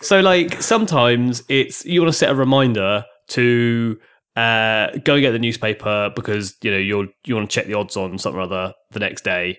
[0.00, 3.98] So like sometimes it's you want to set a reminder to
[4.36, 7.74] uh, go and get the newspaper because you know you're you want to check the
[7.74, 9.58] odds on something or other the next day.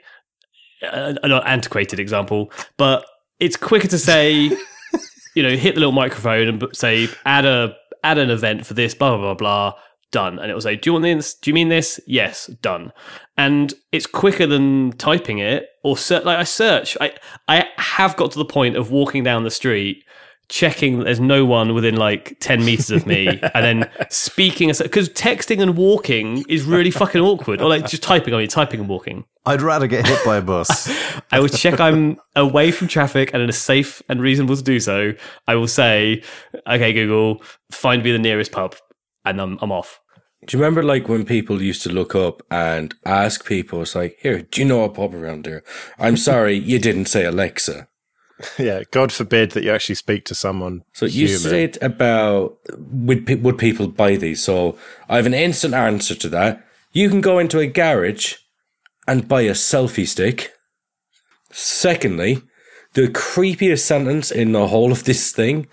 [0.82, 3.06] Uh, an antiquated example, but
[3.42, 4.50] it's quicker to say,
[5.36, 8.94] you know, hit the little microphone and say add a add an event for this,
[8.94, 9.74] blah blah blah blah.
[10.12, 11.36] Done, and it will say, "Do you want this?
[11.36, 12.00] Do you mean this?
[12.08, 12.92] Yes, done."
[13.38, 16.98] And it's quicker than typing it or ser- like I search.
[17.00, 17.14] I
[17.48, 20.04] I have got to the point of walking down the street,
[20.50, 25.10] checking that there's no one within like ten meters of me, and then speaking because
[25.10, 27.62] texting and walking is really fucking awkward.
[27.62, 28.34] Or like just typing.
[28.34, 29.26] I mean, typing and walking.
[29.46, 30.92] I'd rather get hit by a bus.
[31.32, 34.80] I will check I'm away from traffic and it is safe and reasonable to do
[34.80, 35.14] so.
[35.48, 36.24] I will say,
[36.68, 38.76] okay, Google, find me the nearest pub,
[39.26, 40.02] and I'm, I'm off.
[40.46, 44.18] Do you remember like when people used to look up and ask people, it's like,
[44.22, 45.64] here, do you know a pub around there?
[45.98, 47.88] I'm sorry, you didn't say Alexa.
[48.58, 50.84] Yeah, God forbid that you actually speak to someone.
[50.94, 51.40] So you human.
[51.40, 54.44] said about would pe- would people buy these?
[54.44, 54.78] So
[55.10, 56.66] I have an instant answer to that.
[56.92, 58.36] You can go into a garage
[59.08, 60.54] and buy a selfie stick.
[61.52, 62.42] Secondly,
[62.94, 65.68] the creepiest sentence in the whole of this thing.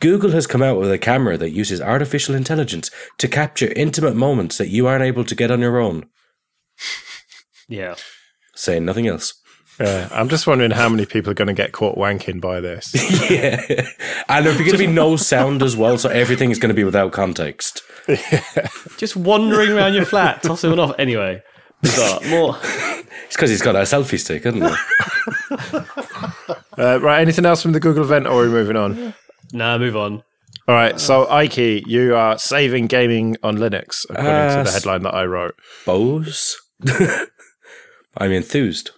[0.00, 4.56] Google has come out with a camera that uses artificial intelligence to capture intimate moments
[4.56, 6.06] that you aren't able to get on your own.
[7.68, 7.96] Yeah.
[8.54, 9.39] Saying nothing else.
[9.80, 12.92] Yeah, I'm just wondering how many people are going to get caught wanking by this.
[13.30, 13.60] yeah.
[14.28, 16.84] And there's going to be no sound as well, so everything is going to be
[16.84, 17.82] without context.
[18.06, 18.42] Yeah.
[18.98, 20.94] Just wandering around your flat, tossing it off.
[20.98, 21.42] Anyway,
[21.82, 22.20] bizarre.
[22.28, 22.56] More.
[23.26, 25.86] It's because he's got a selfie stick, isn't it?
[26.78, 29.12] Uh, right, anything else from the Google event, or are we moving on?
[29.52, 30.22] Nah, move on.
[30.66, 35.02] All right, so Ike, you are saving gaming on Linux, according to Uh, the headline
[35.02, 35.54] that I wrote.
[35.84, 36.56] Bose?
[38.16, 38.92] I'm enthused.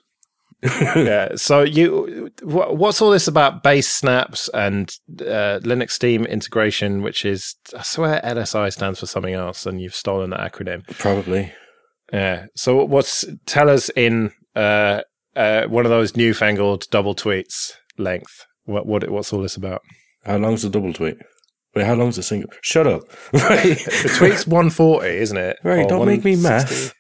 [0.96, 1.31] yeah.
[1.37, 4.88] So you, what, what's all this about base snaps and
[5.20, 7.03] uh, Linux Steam integration?
[7.03, 10.87] Which is, I swear, LSI stands for something else, and you've stolen that acronym.
[10.98, 11.53] Probably.
[12.12, 12.46] Yeah.
[12.55, 15.01] So what's tell us in uh,
[15.35, 18.46] uh, one of those newfangled double tweets length?
[18.64, 19.81] What what what's all this about?
[20.25, 21.16] How long's the double tweet?
[21.75, 22.51] Wait, how long's the single?
[22.61, 23.03] Shut up.
[23.33, 23.64] right.
[24.03, 25.57] The tweet's one forty, isn't it?
[25.64, 26.42] Right, Or don't make me 160?
[26.85, 26.94] math.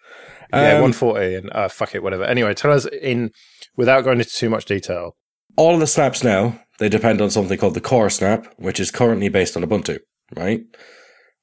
[0.52, 2.24] Yeah, Um, one forty, and uh, fuck it, whatever.
[2.24, 3.30] Anyway, tell us in
[3.76, 5.16] without going into too much detail.
[5.56, 8.90] All of the snaps now, they depend on something called the core snap, which is
[8.90, 9.98] currently based on Ubuntu,
[10.36, 10.62] right?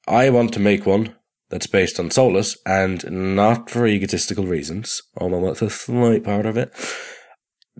[0.08, 1.14] I want to make one
[1.48, 6.56] that's based on Solus, and not for egotistical reasons, although that's a slight part of
[6.56, 6.72] it.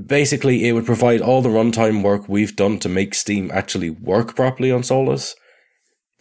[0.05, 4.35] Basically, it would provide all the runtime work we've done to make Steam actually work
[4.35, 5.35] properly on Solus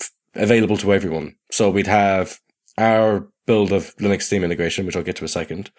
[0.01, 1.35] f- available to everyone.
[1.51, 2.39] So we'd have
[2.77, 5.71] our build of Linux Steam integration, which I'll get to a second,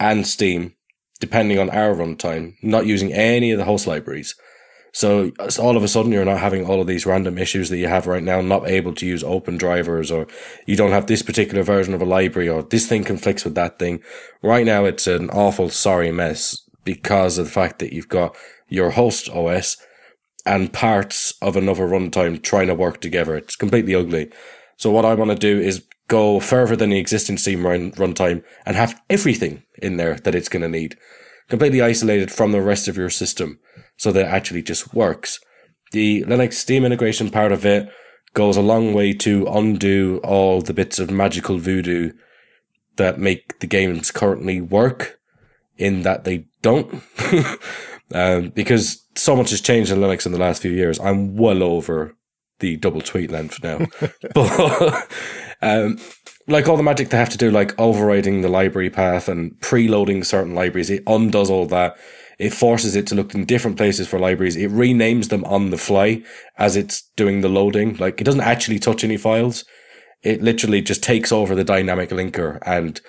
[0.00, 0.72] and Steam,
[1.20, 4.34] depending on our runtime, not using any of the host libraries.
[4.94, 7.76] So it's all of a sudden you're not having all of these random issues that
[7.76, 10.26] you have right now, not able to use open drivers or
[10.66, 13.78] you don't have this particular version of a library or this thing conflicts with that
[13.78, 14.00] thing.
[14.42, 18.34] Right now it's an awful sorry mess because of the fact that you've got
[18.68, 19.76] your host OS
[20.46, 23.36] and parts of another runtime trying to work together.
[23.36, 24.30] It's completely ugly.
[24.78, 28.44] So what I want to do is go further than the existing Steam run- runtime
[28.66, 30.94] and have everything in there that it's going to need,
[31.48, 33.58] completely isolated from the rest of your system,
[33.96, 35.40] so that it actually just works.
[35.92, 37.88] The Linux Steam integration part of it
[38.34, 42.12] goes a long way to undo all the bits of magical voodoo
[42.96, 45.18] that make the games currently work,
[45.78, 47.02] in that they don't.
[48.14, 51.00] um, because so much has changed in Linux in the last few years.
[51.00, 52.14] I'm well over
[52.58, 53.86] the double tweet length now.
[54.34, 55.08] but
[55.62, 55.98] um,
[56.48, 60.26] like all the magic they have to do, like overriding the library path and preloading
[60.26, 61.96] certain libraries, it undoes all that.
[62.38, 64.56] It forces it to look in different places for libraries.
[64.56, 66.22] It renames them on the fly
[66.58, 67.96] as it's doing the loading.
[67.96, 69.64] Like it doesn't actually touch any files.
[70.22, 73.00] It literally just takes over the dynamic linker and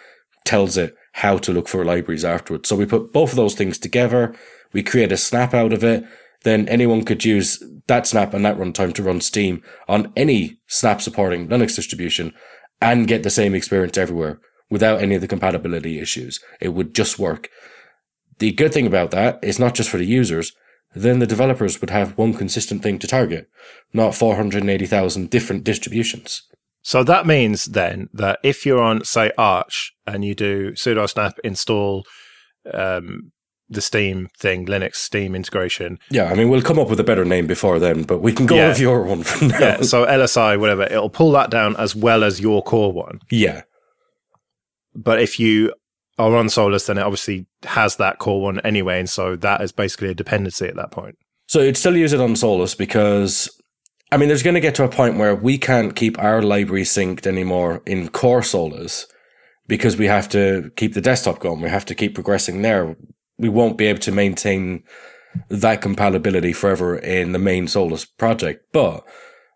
[0.46, 2.70] tells it how to look for libraries afterwards.
[2.70, 4.36] So we put both of those things together.
[4.74, 6.04] We create a snap out of it.
[6.44, 11.02] Then anyone could use that snap and that runtime to run Steam on any snap
[11.02, 12.34] supporting Linux distribution
[12.82, 16.40] and get the same experience everywhere without any of the compatibility issues.
[16.60, 17.50] It would just work.
[18.40, 20.52] The good thing about that is not just for the users,
[20.96, 23.50] then the developers would have one consistent thing to target,
[23.94, 26.44] not 480,000 different distributions.
[26.82, 31.40] So that means then that if you're on, say, Arch and you do sudo snap
[31.44, 32.04] install
[32.72, 33.32] um,
[33.70, 37.26] the Steam thing, Linux Steam integration, Yeah, I mean, we'll come up with a better
[37.26, 38.68] name before then, but we can go Yeah.
[38.70, 39.60] with your one for now.
[39.60, 43.20] yeah, so LSI, whatever, it'll pull that down as well as your core one.
[43.32, 43.62] yeah.
[44.96, 45.74] But if you
[46.20, 49.72] are on Solus, then it obviously has that core one anyway, and so that is
[49.72, 51.16] basically a dependency at that point.
[51.48, 53.50] So you'd still use it on Solus because,
[54.12, 56.84] I mean, there's going to get to a point where we can't keep our library
[56.84, 59.08] synced anymore in core Solus
[59.68, 61.62] because we have to keep the desktop going.
[61.62, 62.96] We have to keep progressing there.
[63.38, 64.84] We won't be able to maintain
[65.50, 69.04] that compatibility forever in the main Solus project, but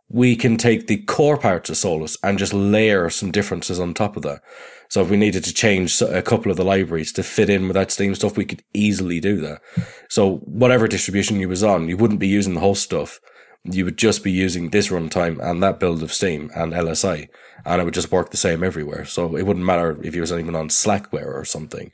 [0.10, 4.16] we can take the core parts of Solus and just layer some differences on top
[4.16, 4.42] of that.
[4.90, 7.74] So if we needed to change a couple of the libraries to fit in with
[7.74, 9.62] that Steam stuff, we could easily do that.
[10.10, 13.20] So whatever distribution you was on, you wouldn't be using the whole stuff.
[13.66, 17.28] You would just be using this runtime and that build of Steam and LSI,
[17.66, 19.04] and it would just work the same everywhere.
[19.04, 21.92] So it wouldn't matter if you was even on Slackware or something.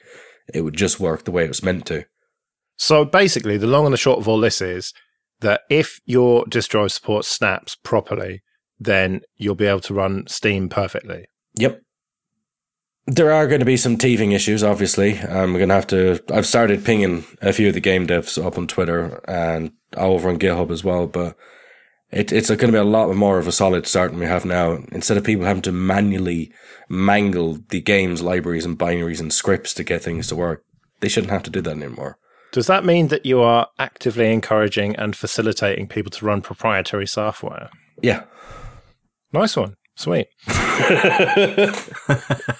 [0.53, 2.05] It would just work the way it was meant to.
[2.77, 4.93] So basically, the long and the short of all this is
[5.41, 8.41] that if your distro supports snaps properly,
[8.79, 11.25] then you'll be able to run Steam perfectly.
[11.55, 11.81] Yep.
[13.05, 15.19] There are going to be some teething issues, obviously.
[15.19, 16.23] Um, we're going to have to.
[16.33, 20.39] I've started pinging a few of the game devs up on Twitter and over on
[20.39, 21.35] GitHub as well, but
[22.13, 24.45] it, it's going to be a lot more of a solid start than we have
[24.45, 24.79] now.
[24.91, 26.51] Instead of people having to manually
[26.89, 30.63] mangle the game's libraries and binaries and scripts to get things to work,
[30.99, 32.17] they shouldn't have to do that anymore.
[32.51, 37.69] Does that mean that you are actively encouraging and facilitating people to run proprietary software?
[38.01, 38.25] Yeah.
[39.31, 39.75] Nice one.
[39.95, 40.27] Sweet.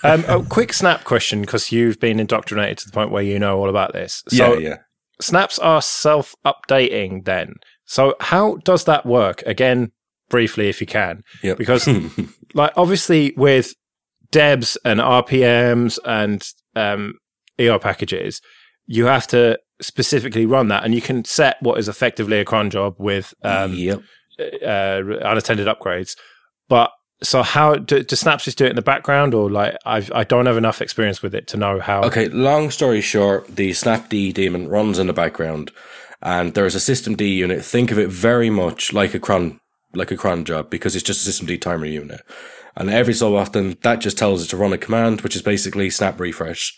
[0.04, 3.60] um, a quick snap question because you've been indoctrinated to the point where you know
[3.60, 4.24] all about this.
[4.30, 4.78] So yeah, yeah.
[5.22, 7.56] snaps are self updating then.
[7.94, 9.44] So how does that work?
[9.46, 9.92] Again,
[10.28, 11.24] briefly if you can.
[11.44, 11.60] Yep.
[11.60, 11.88] Because
[12.56, 13.76] like obviously with
[14.32, 16.44] debs and RPMs and
[16.76, 17.20] um,
[17.62, 18.42] ER packages,
[18.88, 22.72] you have to specifically run that, and you can set what is effectively a cron
[22.72, 24.02] job with um, yep.
[24.40, 26.16] uh, unattended upgrades.
[26.68, 26.90] But
[27.22, 30.24] so how do, do snaps just do it in the background, or like I've, I
[30.24, 32.02] don't have enough experience with it to know how?
[32.06, 35.72] Okay, long story short, the snapd daemon runs in the background,
[36.24, 37.64] and there's a systemd unit.
[37.64, 39.60] Think of it very much like a cron,
[39.94, 42.22] like a cron job, because it's just a systemd timer unit.
[42.76, 45.90] And every so often, that just tells it to run a command, which is basically
[45.90, 46.76] snap refresh.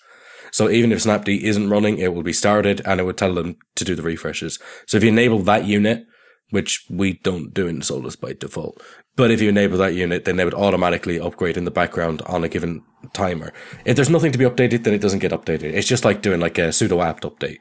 [0.51, 3.57] So even if snapd isn't running, it will be started, and it would tell them
[3.75, 4.59] to do the refreshes.
[4.87, 6.05] So if you enable that unit,
[6.49, 8.81] which we don't do in Solus by default.
[9.15, 12.43] But if you enable that unit, then they would automatically upgrade in the background on
[12.43, 13.53] a given timer.
[13.85, 15.73] If there's nothing to be updated, then it doesn't get updated.
[15.73, 17.59] It's just like doing like a sudo apt update.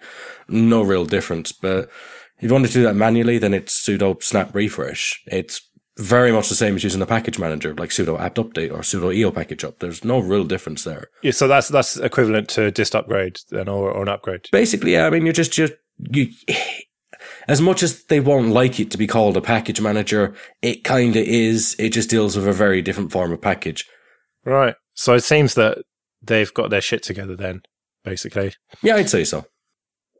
[0.48, 1.52] No real difference.
[1.52, 1.88] But
[2.38, 5.22] if you want to do that manually, then it's sudo snap refresh.
[5.26, 5.60] It's
[5.96, 9.14] very much the same as using a package manager, like sudo apt update or sudo
[9.14, 9.78] eo package up.
[9.78, 11.08] There's no real difference there.
[11.22, 14.48] Yeah, so that's that's equivalent to dist upgrade then, or, or an upgrade.
[14.50, 15.06] Basically, yeah.
[15.06, 16.28] I mean, you're just just you.
[17.46, 21.16] As much as they won't like it to be called a package manager, it kind
[21.16, 21.76] of is.
[21.78, 23.86] It just deals with a very different form of package.
[24.44, 24.74] Right.
[24.94, 25.78] So it seems that
[26.22, 27.62] they've got their shit together then,
[28.04, 28.54] basically.
[28.82, 29.44] Yeah, I'd say so.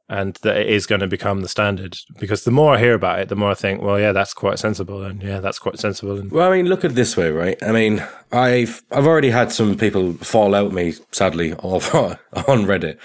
[0.07, 3.21] And that it is going to become the standard because the more I hear about
[3.21, 6.19] it, the more I think, well, yeah, that's quite sensible, and yeah, that's quite sensible.
[6.19, 7.57] And Well, I mean, look at it this way, right?
[7.63, 12.99] I mean, I've I've already had some people fall out me, sadly, over on Reddit,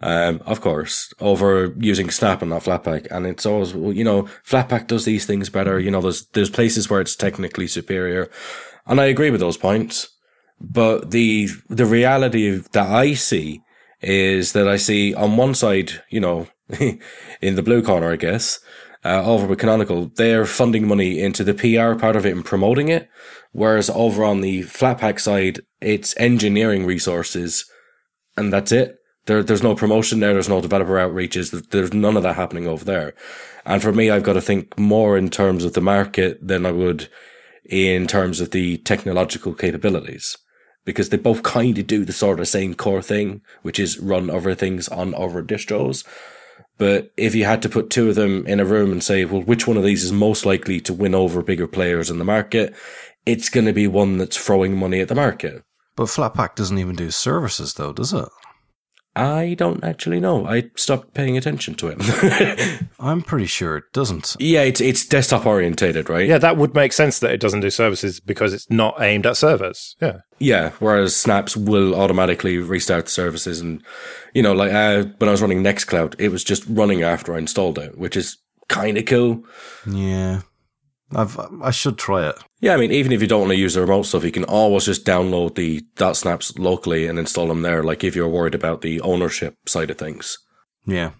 [0.00, 4.22] um, of course, over using Snap and not Flatpak, and it's always, well, you know,
[4.42, 5.78] Flatpak does these things better.
[5.78, 8.30] You know, there's there's places where it's technically superior,
[8.86, 10.08] and I agree with those points.
[10.58, 13.60] But the the reality that I see
[14.00, 16.48] is that I see on one side, you know,
[17.40, 18.60] in the blue corner, I guess,
[19.04, 22.88] uh, over with Canonical, they're funding money into the PR part of it and promoting
[22.88, 23.08] it.
[23.52, 27.64] Whereas over on the Flatpak side, it's engineering resources
[28.36, 28.98] and that's it.
[29.26, 30.32] There, there's no promotion there.
[30.32, 31.70] There's no developer outreaches.
[31.70, 33.14] There's none of that happening over there.
[33.64, 36.72] And for me, I've got to think more in terms of the market than I
[36.72, 37.08] would
[37.64, 40.36] in terms of the technological capabilities
[40.86, 44.30] because they both kind of do the sort of same core thing, which is run
[44.30, 46.06] other things on other distros.
[46.78, 49.42] But if you had to put two of them in a room and say, well,
[49.42, 52.74] which one of these is most likely to win over bigger players in the market,
[53.26, 55.62] it's going to be one that's throwing money at the market.
[55.96, 58.28] But Flatpak doesn't even do services, though, does it?
[59.16, 60.46] I don't actually know.
[60.46, 62.82] I stopped paying attention to it.
[63.00, 64.36] I'm pretty sure it doesn't.
[64.38, 66.28] yeah, it's it's desktop orientated, right?
[66.28, 69.36] yeah, that would make sense that it doesn't do services because it's not aimed at
[69.36, 69.96] servers.
[70.00, 70.18] Yeah.
[70.38, 73.82] Yeah, whereas Snaps will automatically restart the services, and
[74.34, 77.38] you know, like uh, when I was running Nextcloud, it was just running after I
[77.38, 78.36] installed it, which is
[78.68, 79.44] kind of cool.
[79.86, 80.42] Yeah.
[81.14, 82.36] I've I should try it.
[82.60, 84.44] Yeah, I mean, even if you don't want to use the remote stuff, you can
[84.44, 87.84] always just download the dot .snaps locally and install them there.
[87.84, 90.38] Like if you're worried about the ownership side of things.
[90.84, 91.12] Yeah.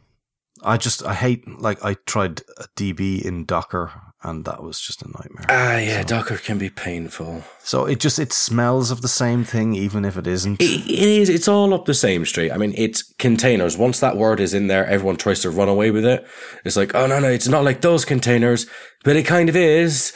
[0.62, 5.02] I just I hate like I tried a DB in Docker and that was just
[5.02, 5.46] a nightmare.
[5.48, 7.44] Ah, yeah, Docker can be painful.
[7.62, 10.60] So it just it smells of the same thing even if it isn't.
[10.60, 11.28] It, it is.
[11.28, 12.50] It's all up the same street.
[12.50, 13.76] I mean, it's containers.
[13.76, 16.26] Once that word is in there, everyone tries to run away with it.
[16.64, 18.66] It's like, oh no, no, it's not like those containers,
[19.04, 20.12] but it kind of is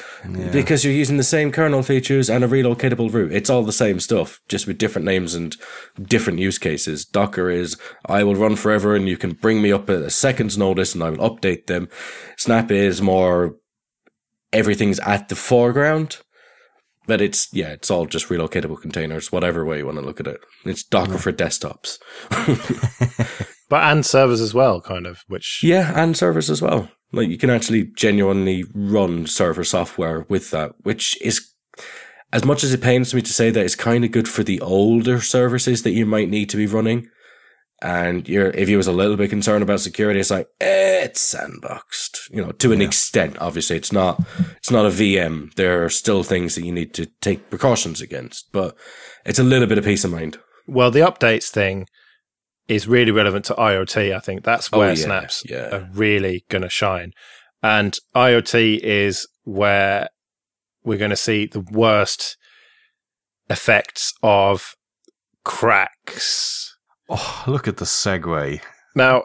[0.50, 3.32] because you're using the same kernel features and a relocatable root.
[3.32, 5.56] It's all the same stuff, just with different names and
[6.02, 7.04] different use cases.
[7.04, 10.58] Docker is, I will run forever, and you can bring me up at a second's
[10.58, 11.88] notice, and I will update them.
[12.36, 13.54] Snap is more
[14.52, 16.18] everything's at the foreground.
[17.06, 20.26] But it's yeah, it's all just relocatable containers, whatever way you want to look at
[20.26, 20.40] it.
[20.64, 21.98] It's Docker for desktops.
[23.70, 26.90] But and servers as well, kind of, which Yeah, and servers as well.
[27.12, 31.48] Like you can actually genuinely run server software with that, which is
[32.32, 34.60] as much as it pains me to say that it's kind of good for the
[34.60, 37.08] older services that you might need to be running.
[37.82, 41.34] And you're, if you was a little bit concerned about security, it's like, eh, it's
[41.34, 43.38] sandboxed, you know, to an extent.
[43.40, 44.22] Obviously, it's not,
[44.58, 45.54] it's not a VM.
[45.54, 48.76] There are still things that you need to take precautions against, but
[49.24, 50.38] it's a little bit of peace of mind.
[50.66, 51.86] Well, the updates thing
[52.68, 54.14] is really relevant to IoT.
[54.14, 55.74] I think that's Oh, where yeah, snaps yeah.
[55.74, 57.12] are really going to shine.
[57.62, 60.08] And IoT is where
[60.84, 62.36] we're going to see the worst
[63.48, 64.76] effects of
[65.46, 66.66] KRACKs.
[67.10, 68.60] Oh, look at the segue.
[68.94, 69.24] Now,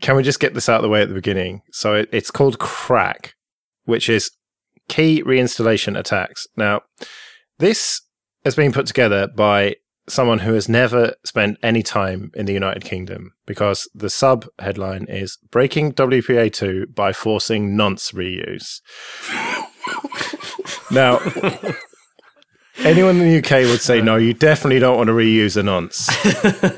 [0.00, 1.62] can we just get this out of the way at the beginning?
[1.72, 3.32] So it, it's called KRACK,
[3.84, 4.30] which is
[4.88, 6.46] key reinstallation attacks.
[6.56, 6.82] Now,
[7.58, 8.02] this
[8.44, 9.76] has been put together by
[10.06, 15.06] someone who has never spent any time in the United Kingdom because the sub headline
[15.08, 18.80] is Breaking WPA2 by Forcing Nonce Reuse.
[20.90, 21.18] now,
[22.78, 26.08] anyone in the UK would say, no, you definitely don't want to reuse a nonce.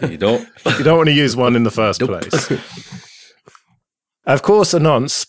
[0.11, 0.49] You don't.
[0.79, 2.51] You don't want to use one in the first place.
[4.27, 5.27] of course, a nonce,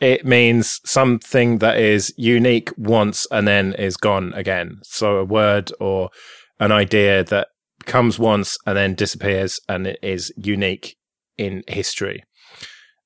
[0.00, 4.78] it means something that is unique once and then is gone again.
[4.82, 6.10] So a word or
[6.60, 7.48] an idea that
[7.86, 10.96] comes once and then disappears and it is unique
[11.36, 12.24] in history,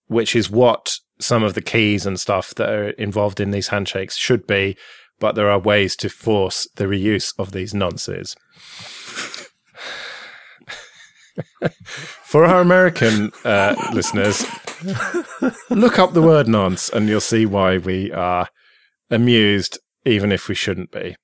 [0.06, 4.16] which is what some of the keys and stuff that are involved in these handshakes
[4.16, 4.76] should be.
[5.20, 8.36] But there are ways to force the reuse of these nonces.
[12.24, 14.44] For our American uh, listeners,
[15.70, 18.48] look up the word nonce and you'll see why we are
[19.10, 21.16] amused, even if we shouldn't be.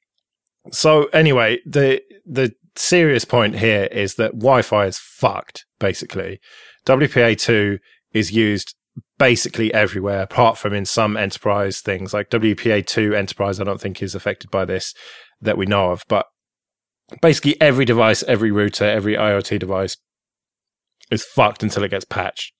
[0.71, 5.67] So anyway, the the serious point here is that Wi-Fi is fucked.
[5.79, 6.41] Basically,
[6.87, 7.79] WPA2
[8.13, 8.75] is used
[9.19, 13.61] basically everywhere, apart from in some enterprise things like WPA2 Enterprise.
[13.61, 14.95] I don't think is affected by this
[15.41, 16.27] that we know of, but
[17.21, 19.97] basically every device, every router, every IoT device
[21.11, 22.53] is fucked until it gets patched.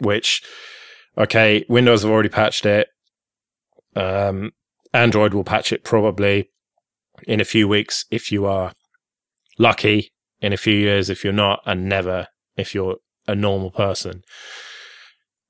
[0.00, 0.42] Which,
[1.16, 2.88] okay, Windows have already patched it.
[3.94, 4.52] Um,
[4.92, 6.50] Android will patch it probably
[7.26, 8.72] in a few weeks if you are
[9.58, 14.22] lucky, in a few years if you're not, and never if you're a normal person.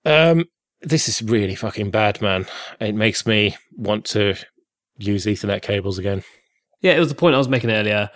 [0.05, 0.45] Um,
[0.83, 2.47] this is really fucking bad, man.
[2.81, 4.35] It makes me want to
[4.99, 6.23] use Ethernet cables again.
[6.83, 8.11] Yeah, it was the point I was making earlier.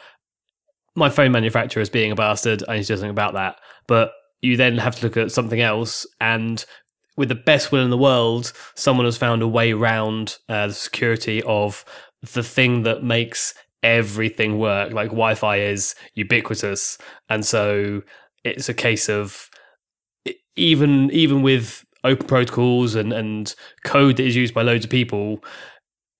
[0.95, 2.63] My phone manufacturer is being a bastard.
[2.69, 3.57] I need to do something about that.
[3.87, 4.13] But
[4.43, 6.65] you then have to look at something else, and
[7.17, 10.75] with the best will in the world, someone has found a way around uh, the
[10.75, 11.85] security of
[12.35, 14.93] the thing that makes everything work.
[14.93, 18.03] Like Wi-Fi is ubiquitous, and so
[18.45, 19.48] it's a case of
[20.59, 23.55] even even with open protocols and and
[23.85, 25.43] code that is used by loads of people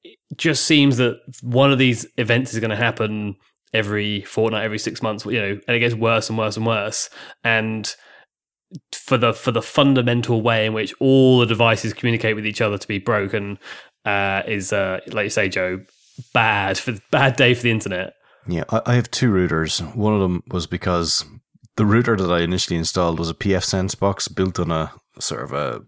[0.05, 3.37] it just seems that one of these events is going to happen
[3.75, 7.11] every fortnight, every six months, you know, and it gets worse and worse and worse.
[7.45, 7.95] And
[8.93, 12.79] for the for the fundamental way in which all the devices communicate with each other
[12.79, 13.59] to be broken
[14.05, 15.81] uh, is, uh, like you say, Joe,
[16.35, 18.15] bad for bad day for the internet.
[18.47, 19.81] Yeah, I, I have two routers.
[19.95, 21.25] One of them was because
[21.79, 25.53] the router that I initially installed was a pfSense box built on a sort of
[25.53, 25.83] a,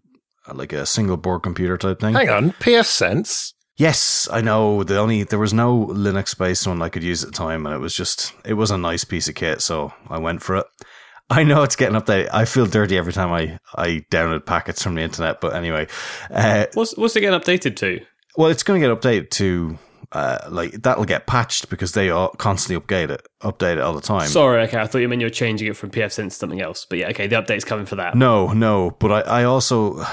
[0.46, 2.14] a like a single board computer type thing.
[2.14, 3.52] Hang on, pfSense.
[3.76, 4.84] Yes, I know.
[4.84, 7.74] The only there was no Linux based one I could use at the time, and
[7.74, 10.66] it was just it was a nice piece of kit, so I went for it.
[11.30, 12.28] I know it's getting updated.
[12.32, 15.86] I feel dirty every time I I download packets from the internet, but anyway,
[16.30, 18.00] uh, What's what's it getting updated to?
[18.36, 19.78] well, it's going to get updated to
[20.12, 24.00] uh, like that'll get patched because they are constantly update it, update it all the
[24.00, 24.28] time.
[24.28, 26.84] Sorry, okay, I thought you meant you were changing it from pfSense to something else.
[26.84, 28.16] But yeah, okay, the update's coming for that.
[28.16, 30.04] No, no, but I, I also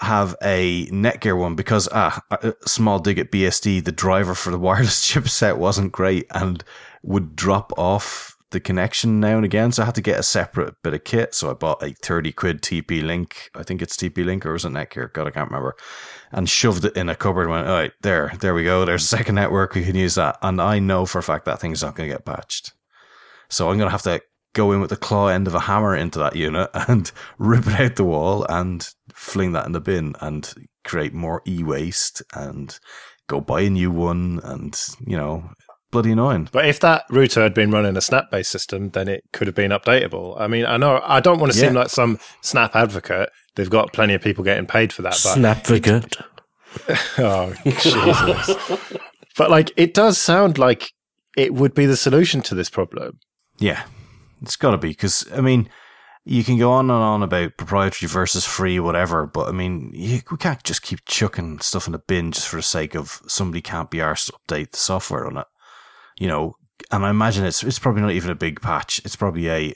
[0.00, 4.58] have a Netgear one because ah, a small dig at BSD, the driver for the
[4.58, 6.62] wireless chipset wasn't great and
[7.02, 9.72] would drop off the connection now and again.
[9.72, 11.34] So I had to get a separate bit of kit.
[11.34, 13.50] So I bought a 30 quid TP Link.
[13.54, 15.12] I think it's TP Link or was it Netgear?
[15.12, 15.76] God, I can't remember.
[16.32, 18.84] And shoved it in a cupboard and went, all right, there, there we go.
[18.84, 19.74] There's a second network.
[19.74, 20.38] We can use that.
[20.42, 22.72] And I know for a fact that thing's not going to get patched.
[23.50, 24.22] So I'm going to have to
[24.54, 27.80] go in with the claw end of a hammer into that unit and rip it
[27.80, 32.78] out the wall and fling that in the bin and create more e-waste and
[33.26, 35.50] go buy a new one and, you know,
[35.90, 36.48] bloody annoying.
[36.52, 39.56] But if that router had been running a Snap based system, then it could have
[39.56, 40.40] been updatable.
[40.40, 43.30] I mean, I know I don't want to seem like some Snap advocate.
[43.54, 45.18] They've got plenty of people getting paid for that.
[45.24, 46.22] But Snapvigate.
[47.18, 48.98] oh, Jesus.
[49.36, 50.92] but like, it does sound like
[51.36, 53.18] it would be the solution to this problem.
[53.58, 53.84] Yeah,
[54.42, 55.68] it's got to be because I mean,
[56.24, 60.20] you can go on and on about proprietary versus free, whatever, but I mean, you,
[60.30, 63.62] we can't just keep chucking stuff in the bin just for the sake of somebody
[63.62, 65.46] can't be arsed to update the software on it.
[66.18, 66.54] You know,
[66.90, 69.00] and I imagine it's it's probably not even a big patch.
[69.04, 69.74] It's probably a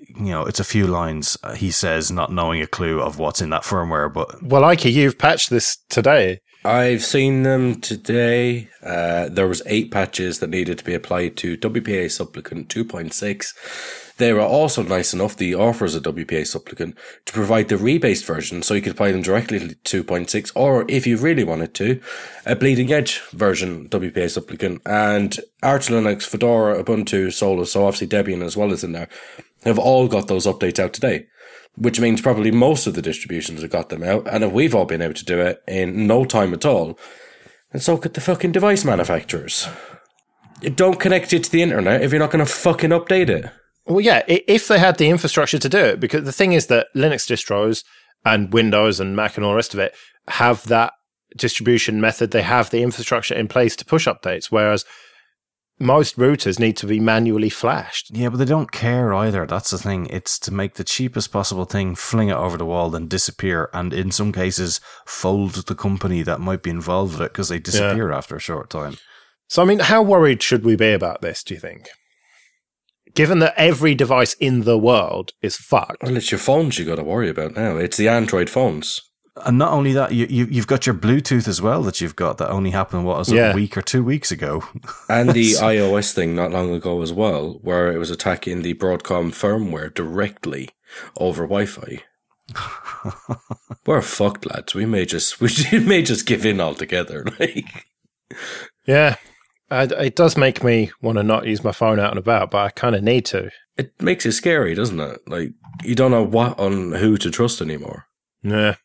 [0.00, 1.36] you know, it's a few lines.
[1.42, 4.84] uh, He says, not knowing a clue of what's in that firmware, but Well, Ike,
[4.84, 6.40] you've patched this today.
[6.64, 8.68] I've seen them today.
[8.82, 13.46] Uh, there was eight patches that needed to be applied to WPA Supplicant 2.6.
[14.18, 18.62] They were also nice enough, the offers of WPA Supplicant, to provide the rebased version
[18.62, 22.00] so you could apply them directly to 2.6, or if you really wanted to,
[22.44, 24.82] a bleeding edge version WPA Supplicant.
[24.84, 29.08] And Arch Linux, Fedora, Ubuntu, Solus, so obviously Debian as well is in there,
[29.64, 31.26] have all got those updates out today
[31.78, 34.26] which means probably most of the distributions have got them out.
[34.26, 36.98] And if we've all been able to do it in no time at all,
[37.72, 39.68] and so could the fucking device manufacturers.
[40.74, 43.50] Don't connect it to the internet if you're not going to fucking update it.
[43.88, 46.88] Well, yeah, if they had the infrastructure to do it, because the thing is that
[46.94, 47.84] Linux distros
[48.24, 49.94] and Windows and Mac and all the rest of it
[50.28, 50.92] have that
[51.36, 52.30] distribution method.
[52.30, 54.84] They have the infrastructure in place to push updates, whereas
[55.80, 58.10] most routers need to be manually flashed.
[58.10, 59.46] yeah, but they don't care either.
[59.46, 60.06] That's the thing.
[60.06, 63.94] It's to make the cheapest possible thing, fling it over the wall, then disappear, and
[63.94, 68.10] in some cases, fold the company that might be involved with it because they disappear
[68.10, 68.96] after a short time.
[69.48, 71.88] So, I mean, how worried should we be about this, do you think?
[73.18, 76.02] Given that every device in the world is fucked.
[76.04, 77.76] Well, it's your phones you got to worry about now.
[77.76, 79.00] It's the Android phones.
[79.44, 82.38] And not only that, you, you you've got your Bluetooth as well that you've got
[82.38, 83.52] that only happened what was Yeah.
[83.52, 84.62] a week or two weeks ago.
[85.08, 89.30] And the iOS thing not long ago as well, where it was attacking the Broadcom
[89.32, 90.70] firmware directly
[91.18, 92.02] over Wi Fi.
[93.86, 94.74] We're fucked, lads.
[94.74, 95.50] We may just we
[95.84, 97.24] may just give in altogether.
[97.38, 97.64] Like
[98.86, 99.16] Yeah.
[99.70, 102.58] Uh, it does make me want to not use my phone out and about, but
[102.64, 103.50] I kind of need to.
[103.76, 105.20] it makes it scary, doesn't it?
[105.26, 105.50] Like
[105.84, 108.06] you don't know what on who to trust anymore.
[108.42, 108.76] Yeah.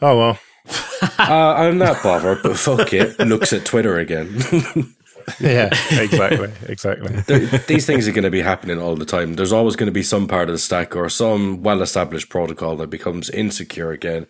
[0.00, 0.38] Oh, well.
[1.18, 3.18] uh, I'm not bothered, but fuck it.
[3.20, 4.38] Looks at Twitter again.
[5.40, 6.50] Yeah, exactly.
[6.68, 7.08] exactly.
[7.22, 9.36] There- These things are going to be happening all the time.
[9.36, 12.90] There's always going to be some part of the stack or some well-established protocol that
[12.90, 14.26] becomes insecure again.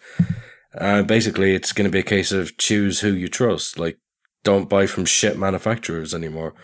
[0.79, 3.77] Uh, basically, it's going to be a case of choose who you trust.
[3.77, 3.99] Like,
[4.45, 6.55] don't buy from shit manufacturers anymore.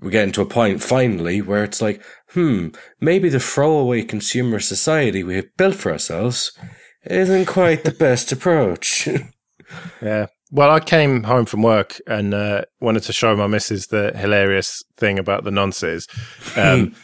[0.00, 2.02] We're getting to a point finally where it's like,
[2.32, 2.68] hmm,
[3.00, 6.52] maybe the throwaway consumer society we have built for ourselves
[7.04, 9.08] isn't quite the best approach.
[10.02, 10.26] Yeah.
[10.54, 14.84] Well, I came home from work and uh, wanted to show my missus the hilarious
[14.98, 16.06] thing about the nonces.
[16.58, 16.94] Um,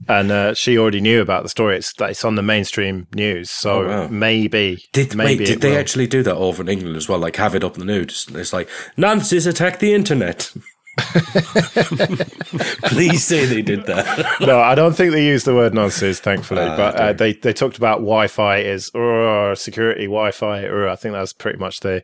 [0.08, 1.76] and uh, she already knew about the story.
[1.76, 3.50] It's, it's on the mainstream news.
[3.50, 4.08] So Oh, wow.
[4.08, 4.84] maybe.
[4.94, 5.46] Did maybe wait?
[5.46, 5.78] Did they will.
[5.78, 7.18] actually do that over in England as well?
[7.18, 8.26] Like have it up in the news?
[8.34, 10.50] It's like Nazis attack the internet.
[12.84, 14.36] Please say they did that.
[14.40, 16.62] no, I don't think they used the word nonces, thankfully.
[16.62, 20.66] Ah, but uh, they, they talked about Wi Fi is uh, security Wi Fi.
[20.66, 22.02] Uh, I think that's pretty much the,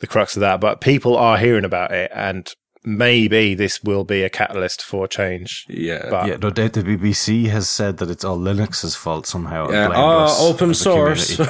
[0.00, 0.60] the crux of that.
[0.60, 2.10] But people are hearing about it.
[2.14, 2.48] And
[2.84, 5.64] maybe this will be a catalyst for change.
[5.68, 6.06] yeah.
[6.10, 9.70] But yeah, no doubt the BBC has said that it's all Linux's fault somehow.
[9.70, 9.88] yeah.
[9.88, 11.40] blamed us Oh, open source.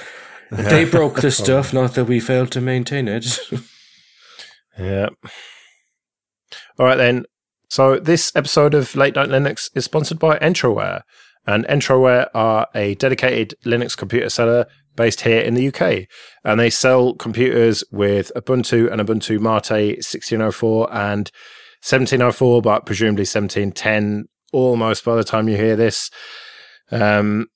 [0.50, 3.38] they broke the stuff, not that we failed to maintain it.
[4.78, 5.08] Yeah.
[6.78, 7.24] All right then.
[7.70, 11.00] So this episode of Late Night Linux is sponsored by Entroware,
[11.46, 14.66] and Entroware are a dedicated Linux computer seller
[14.96, 16.06] based here in the UK,
[16.44, 21.30] and they sell computers with Ubuntu and Ubuntu Mate 1604 and
[21.82, 26.10] 1704, but presumably 1710 almost by the time you hear this.
[26.90, 27.46] Um,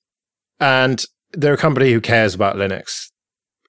[0.59, 3.09] and they're a company who cares about Linux.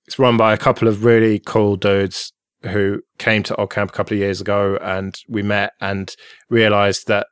[0.06, 4.14] It's run by a couple of really cool dudes who came to OggCamp a couple
[4.14, 6.14] of years ago and we met and
[6.48, 7.26] realized that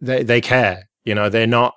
[0.00, 0.88] they, they care.
[1.04, 1.74] You know, they're not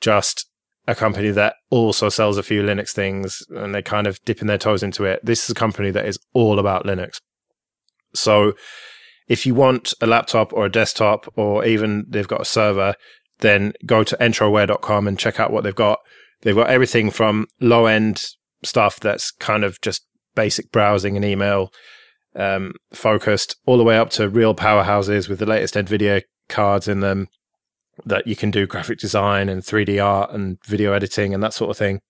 [0.00, 0.46] just
[0.86, 4.58] a company that also sells a few Linux things and they're kind of dipping their
[4.58, 5.24] toes into it.
[5.24, 7.20] This is a company that is all about Linux.
[8.14, 8.54] So
[9.28, 12.94] if you want a laptop or a desktop or even they've got a server,
[13.38, 16.00] then go to entroware.com and check out what they've got.
[16.42, 18.24] They've got everything from low end
[18.64, 20.04] stuff that's kind of just
[20.34, 21.72] basic browsing and email
[22.34, 27.00] um, focused, all the way up to real powerhouses with the latest NVIDIA cards in
[27.00, 27.28] them
[28.04, 31.70] that you can do graphic design and 3D art and video editing and that sort
[31.70, 32.00] of thing.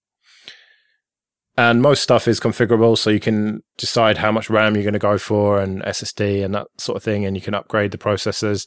[1.56, 4.98] And most stuff is configurable, so you can decide how much RAM you're going to
[4.98, 8.66] go for and SSD and that sort of thing, and you can upgrade the processors.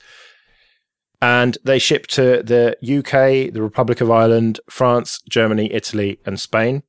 [1.20, 6.84] And they ship to the UK, the Republic of Ireland, France, Germany, Italy, and Spain.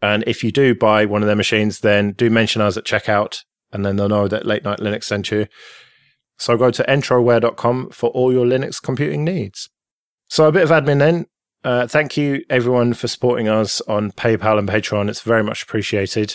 [0.00, 3.42] And if you do buy one of their machines, then do mention us at checkout,
[3.72, 5.48] and then they'll know that Late Night Linux sent you.
[6.38, 9.68] So go to entroware.com for all your Linux computing needs.
[10.28, 11.26] So a bit of admin then.
[11.64, 15.08] Uh, thank you everyone for supporting us on PayPal and Patreon.
[15.08, 16.34] It's very much appreciated.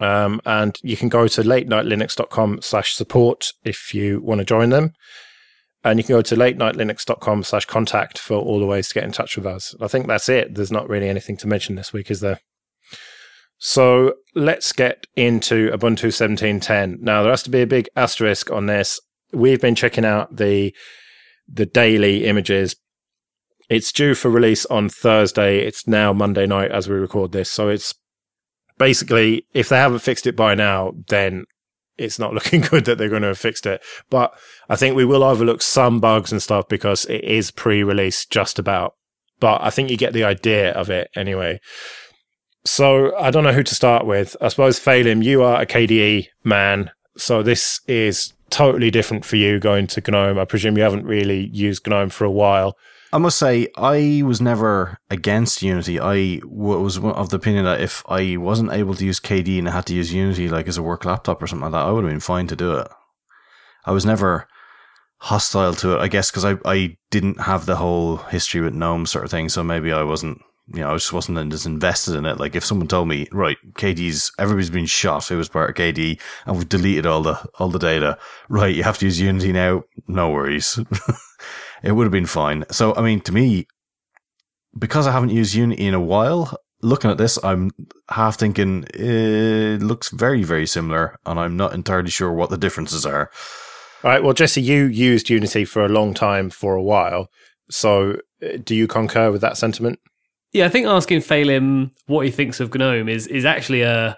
[0.00, 4.92] Um, and you can go to latenightlinux.com slash support if you want to join them.
[5.84, 9.12] And you can go to latenightlinux.com slash contact for all the ways to get in
[9.12, 9.74] touch with us.
[9.80, 10.54] I think that's it.
[10.54, 12.40] There's not really anything to mention this week, is there?
[13.58, 17.00] So let's get into Ubuntu 17.10.
[17.00, 19.00] Now, there has to be a big asterisk on this.
[19.32, 20.74] We've been checking out the
[21.50, 22.76] the daily images.
[23.68, 25.60] It's due for release on Thursday.
[25.60, 27.50] It's now Monday night as we record this.
[27.50, 27.94] So it's
[28.78, 31.44] basically, if they haven't fixed it by now, then
[31.96, 33.82] it's not looking good that they're going to have fixed it.
[34.08, 34.38] But
[34.68, 38.58] I think we will overlook some bugs and stuff because it is pre release just
[38.58, 38.94] about.
[39.40, 41.60] But I think you get the idea of it anyway.
[42.68, 44.36] So I don't know who to start with.
[44.42, 46.90] I suppose Phelim, you are a KDE man.
[47.16, 50.38] So this is totally different for you going to GNOME.
[50.38, 52.76] I presume you haven't really used GNOME for a while.
[53.10, 55.98] I must say, I was never against Unity.
[55.98, 59.72] I was of the opinion that if I wasn't able to use KDE and I
[59.72, 62.04] had to use Unity like as a work laptop or something like that, I would
[62.04, 62.88] have been fine to do it.
[63.86, 64.46] I was never
[65.20, 69.06] hostile to it, I guess, because I, I didn't have the whole history with GNOME
[69.06, 69.48] sort of thing.
[69.48, 70.42] So maybe I wasn't,
[70.74, 72.38] you know, I just wasn't as invested in it.
[72.38, 76.20] Like if someone told me, right, KDE's everybody's been shot who was part of KD
[76.46, 78.18] and we've deleted all the, all the data.
[78.48, 78.74] Right.
[78.74, 79.84] You have to use Unity now.
[80.06, 80.78] No worries.
[81.82, 82.64] it would have been fine.
[82.70, 83.66] So, I mean, to me,
[84.78, 87.70] because I haven't used Unity in a while, looking at this, I'm
[88.10, 93.04] half thinking it looks very, very similar, and I'm not entirely sure what the differences
[93.04, 93.30] are.
[94.04, 94.22] All right.
[94.22, 97.28] Well, Jesse, you used Unity for a long time for a while.
[97.70, 99.98] So, uh, do you concur with that sentiment?
[100.52, 104.16] Yeah, I think asking Phelim what he thinks of GNOME is is actually a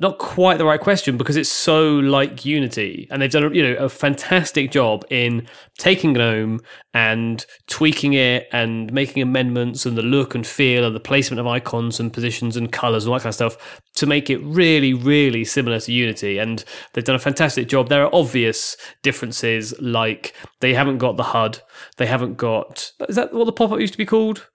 [0.00, 3.62] not quite the right question because it's so like Unity, and they've done a, you
[3.62, 5.46] know a fantastic job in
[5.78, 6.60] taking GNOME
[6.92, 11.46] and tweaking it and making amendments and the look and feel and the placement of
[11.46, 14.92] icons and positions and colors and all that kind of stuff to make it really,
[14.92, 16.38] really similar to Unity.
[16.38, 17.88] And they've done a fantastic job.
[17.88, 21.60] There are obvious differences, like they haven't got the HUD,
[21.98, 24.48] they haven't got is that what the pop up used to be called?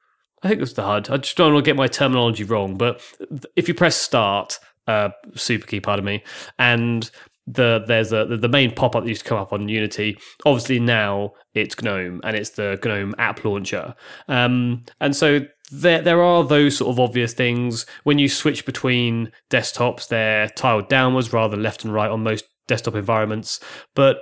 [0.43, 1.09] I think it was the HUD.
[1.09, 3.01] I just don't want to get my terminology wrong, but
[3.55, 6.23] if you press start uh, super key, pardon me,
[6.57, 7.09] and
[7.47, 10.17] the there's a the main pop up that used to come up on Unity.
[10.45, 13.95] Obviously now it's GNOME and it's the GNOME app launcher,
[14.27, 19.31] um, and so there there are those sort of obvious things when you switch between
[19.49, 20.07] desktops.
[20.07, 23.59] They're tiled downwards rather than left and right on most desktop environments,
[23.95, 24.19] but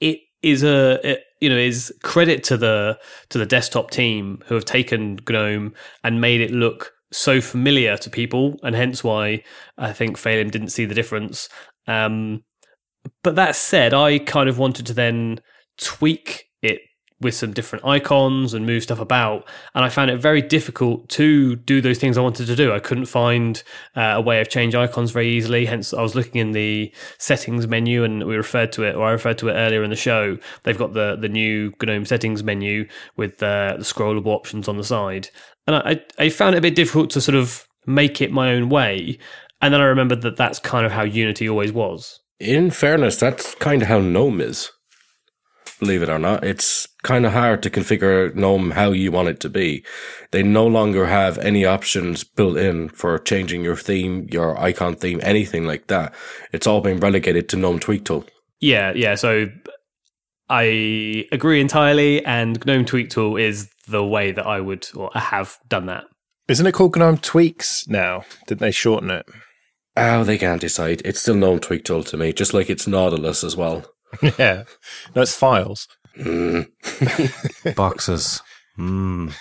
[0.00, 2.98] it is a it, you know is credit to the
[3.30, 5.74] to the desktop team who have taken GNOME
[6.04, 9.42] and made it look so familiar to people, and hence why
[9.78, 11.48] I think Phelim didn't see the difference.
[11.86, 12.44] Um,
[13.22, 15.40] but that said, I kind of wanted to then
[15.78, 16.80] tweak it
[17.20, 19.46] with some different icons and move stuff about.
[19.74, 22.72] And I found it very difficult to do those things I wanted to do.
[22.72, 23.62] I couldn't find
[23.94, 25.66] uh, a way of change icons very easily.
[25.66, 29.10] Hence, I was looking in the settings menu and we referred to it, or I
[29.10, 30.38] referred to it earlier in the show.
[30.62, 34.84] They've got the, the new GNOME settings menu with uh, the scrollable options on the
[34.84, 35.28] side.
[35.66, 38.70] And I, I found it a bit difficult to sort of make it my own
[38.70, 39.18] way.
[39.60, 42.20] And then I remembered that that's kind of how Unity always was.
[42.38, 44.70] In fairness, that's kind of how GNOME is
[45.80, 46.44] believe it or not.
[46.44, 49.84] It's kind of hard to configure GNOME how you want it to be.
[50.30, 55.20] They no longer have any options built in for changing your theme, your icon theme,
[55.22, 56.14] anything like that.
[56.52, 58.24] It's all been relegated to GNOME Tweak Tool.
[58.60, 59.16] Yeah, yeah.
[59.16, 59.48] So
[60.48, 65.20] I agree entirely, and GNOME Tweak Tool is the way that I would or I
[65.20, 66.04] have done that.
[66.48, 68.24] Isn't it called GNOME Tweaks now?
[68.46, 69.26] Didn't they shorten it?
[69.96, 71.02] Oh, they can't decide.
[71.04, 73.84] It's still GNOME Tweak Tool to me, just like it's Nautilus as well.
[74.38, 74.64] yeah.
[75.14, 75.88] No, it's files.
[76.16, 76.66] Mm.
[77.76, 78.42] Boxes.
[78.78, 79.34] Mm.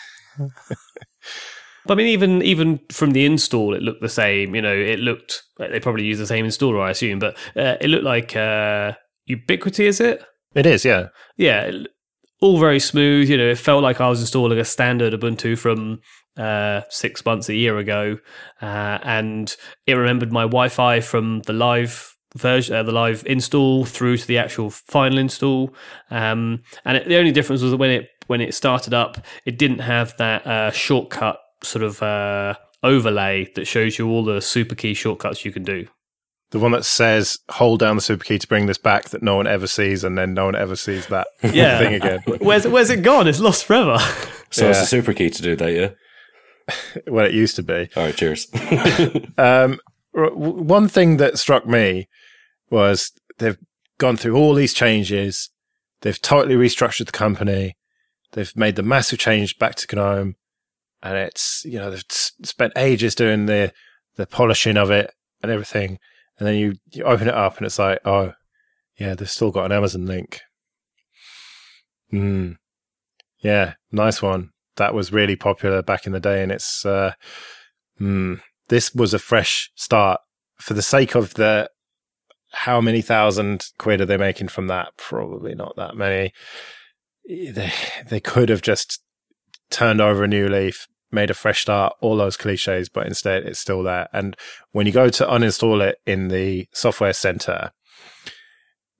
[1.86, 4.54] But I mean, even even from the install, it looked the same.
[4.54, 7.78] You know, it looked like they probably use the same installer, I assume, but uh,
[7.82, 8.94] it looked like uh,
[9.26, 9.88] Ubiquity.
[9.88, 10.24] Is it?
[10.56, 11.08] It is, yeah,
[11.38, 11.72] yeah.
[12.42, 13.30] All very smooth.
[13.30, 16.00] You know, it felt like I was installing a standard Ubuntu from
[16.38, 18.18] uh, six months, a year ago,
[18.62, 19.56] uh, and
[19.88, 24.38] it remembered my Wi-Fi from the live version, uh, the live install through to the
[24.38, 25.74] actual final install.
[26.12, 29.58] Um, and it, the only difference was that when it when it started up, it
[29.58, 34.76] didn't have that uh, shortcut sort of uh, overlay that shows you all the super
[34.76, 35.88] key shortcuts you can do.
[36.52, 39.36] The one that says hold down the super key to bring this back that no
[39.36, 41.80] one ever sees, and then no one ever sees that yeah.
[41.80, 42.24] thing again.
[42.40, 43.28] Where's where's it gone?
[43.28, 43.98] It's lost forever.
[44.52, 44.72] So yeah.
[44.72, 47.04] it's a super key to do that, yeah.
[47.06, 47.88] well, it used to be.
[47.96, 48.48] All right, cheers.
[49.38, 49.80] um,
[50.12, 52.08] one thing that struck me
[52.72, 53.58] was they've
[53.98, 55.50] gone through all these changes.
[56.02, 57.76] They've totally restructured the company.
[58.32, 60.36] They've made the massive change back to GNOME,
[61.02, 63.74] and it's you know they've spent ages doing the
[64.16, 66.00] the polishing of it and everything,
[66.38, 68.34] and then you you open it up and it's like oh
[68.98, 70.42] yeah they've still got an Amazon link.
[72.14, 72.58] Mm.
[73.40, 74.52] Yeah, nice one.
[74.76, 77.14] That was really popular back in the day, and it's uh,
[78.00, 80.22] mm, this was a fresh start
[80.60, 81.70] for the sake of the
[82.52, 84.90] how many thousand quid are they making from that?
[84.98, 86.34] Probably not that many.
[87.28, 87.72] They
[88.08, 89.02] they could have just
[89.70, 93.60] turned over a new leaf, made a fresh start, all those cliches, but instead it's
[93.60, 94.08] still there.
[94.14, 94.36] And
[94.72, 97.72] when you go to uninstall it in the software center,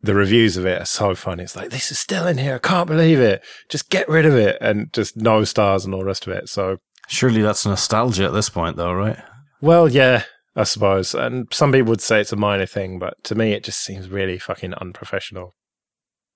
[0.02, 1.44] the reviews of it are so funny.
[1.44, 2.56] It's like, this is still in here.
[2.56, 3.44] I can't believe it.
[3.68, 4.58] Just get rid of it.
[4.62, 6.48] And just no stars and all the rest of it.
[6.50, 6.78] So
[7.10, 9.18] Surely that's nostalgia at this point, though, right?
[9.62, 10.24] Well, yeah,
[10.60, 11.16] I suppose.
[11.16, 14.10] And some people would say it's a minor thing, but to me, it just seems
[14.10, 15.56] really fucking unprofessional.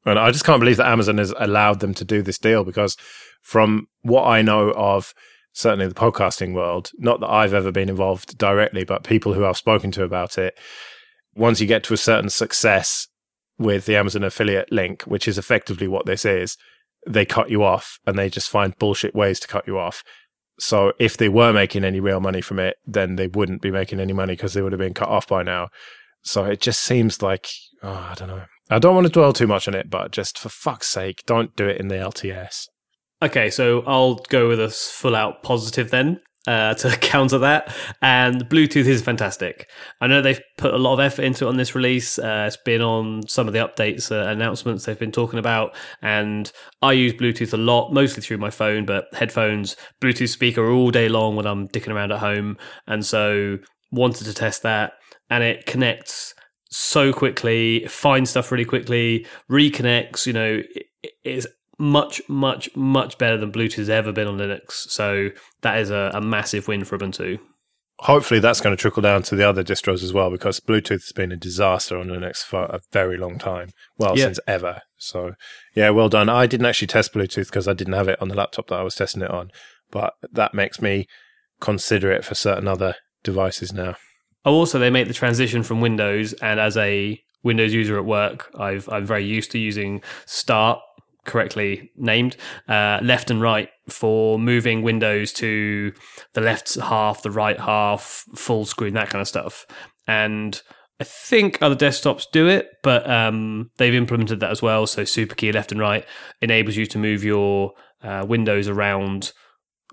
[0.05, 2.95] And I just can't believe that Amazon has allowed them to do this deal because,
[3.41, 5.13] from what I know of
[5.51, 9.57] certainly the podcasting world, not that I've ever been involved directly, but people who I've
[9.57, 10.57] spoken to about it,
[11.35, 13.09] once you get to a certain success
[13.57, 16.57] with the Amazon affiliate link, which is effectively what this is,
[17.05, 20.01] they cut you off and they just find bullshit ways to cut you off.
[20.63, 23.99] So if they were making any real money from it, then they wouldn't be making
[23.99, 25.67] any money because they would have been cut off by now.
[26.23, 27.49] So it just seems like
[27.83, 28.45] oh, I don't know.
[28.69, 31.55] I don't want to dwell too much on it, but just for fuck's sake, don't
[31.55, 32.67] do it in the LTS.
[33.21, 37.75] Okay, so I'll go with a full out positive then uh, to counter that.
[38.01, 39.69] And Bluetooth is fantastic.
[40.01, 42.19] I know they've put a lot of effort into it on this release.
[42.19, 45.75] Uh, it's been on some of the updates uh, announcements they've been talking about.
[46.01, 50.91] And I use Bluetooth a lot, mostly through my phone, but headphones, Bluetooth speaker all
[50.91, 52.57] day long when I'm dicking around at home.
[52.87, 53.57] And so
[53.91, 54.93] wanted to test that.
[55.29, 56.33] And it connects
[56.69, 60.61] so quickly, finds stuff really quickly, reconnects, you know,
[61.03, 61.47] it is
[61.79, 64.71] much, much, much better than Bluetooth has ever been on Linux.
[64.89, 65.29] So
[65.61, 67.39] that is a, a massive win for Ubuntu.
[67.99, 71.11] Hopefully, that's going to trickle down to the other distros as well, because Bluetooth has
[71.13, 73.69] been a disaster on Linux for a very long time.
[73.97, 74.25] Well, Yeah.
[74.25, 74.81] since ever.
[74.97, 75.33] So,
[75.75, 76.27] yeah, well done.
[76.27, 78.83] I didn't actually test Bluetooth because I didn't have it on the laptop that I
[78.83, 79.51] was testing it on,
[79.91, 81.05] but that makes me
[81.61, 83.95] consider it for certain other devices now.
[84.43, 88.49] Oh, also, they make the transition from Windows, and as a Windows user at work,
[88.59, 90.79] I've, I'm very used to using Start,
[91.25, 95.93] correctly named, uh, left and right for moving Windows to
[96.33, 99.65] the left half, the right half, full screen, that kind of stuff.
[100.07, 100.61] And
[100.99, 104.87] I think other desktops do it, but um, they've implemented that as well.
[104.87, 106.05] So super key left and right
[106.41, 109.33] enables you to move your uh, windows around.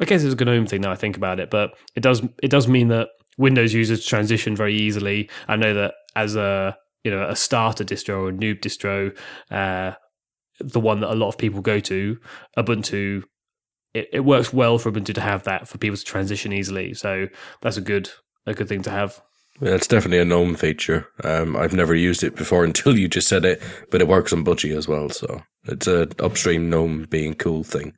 [0.01, 2.51] I guess it's a GNOME thing now I think about it, but it does it
[2.51, 3.09] does mean that
[3.39, 5.31] Windows users transition very easily.
[5.49, 9.17] I know that as a you know a starter distro or a noob distro,
[9.51, 9.97] uh,
[10.61, 12.19] the one that a lot of people go to,
[12.57, 13.25] Ubuntu,
[13.95, 16.95] it, it works well for Ubuntu to have that for people to transition easily.
[16.95, 17.29] So
[17.61, 18.11] that's a good
[18.47, 19.21] a good thing to have.
[19.61, 21.07] Yeah, it's definitely a GNOME feature.
[21.23, 24.45] Um, I've never used it before until you just said it, but it works on
[24.45, 25.11] Budgie as well.
[25.11, 27.95] So it's a upstream GNOME being cool thing.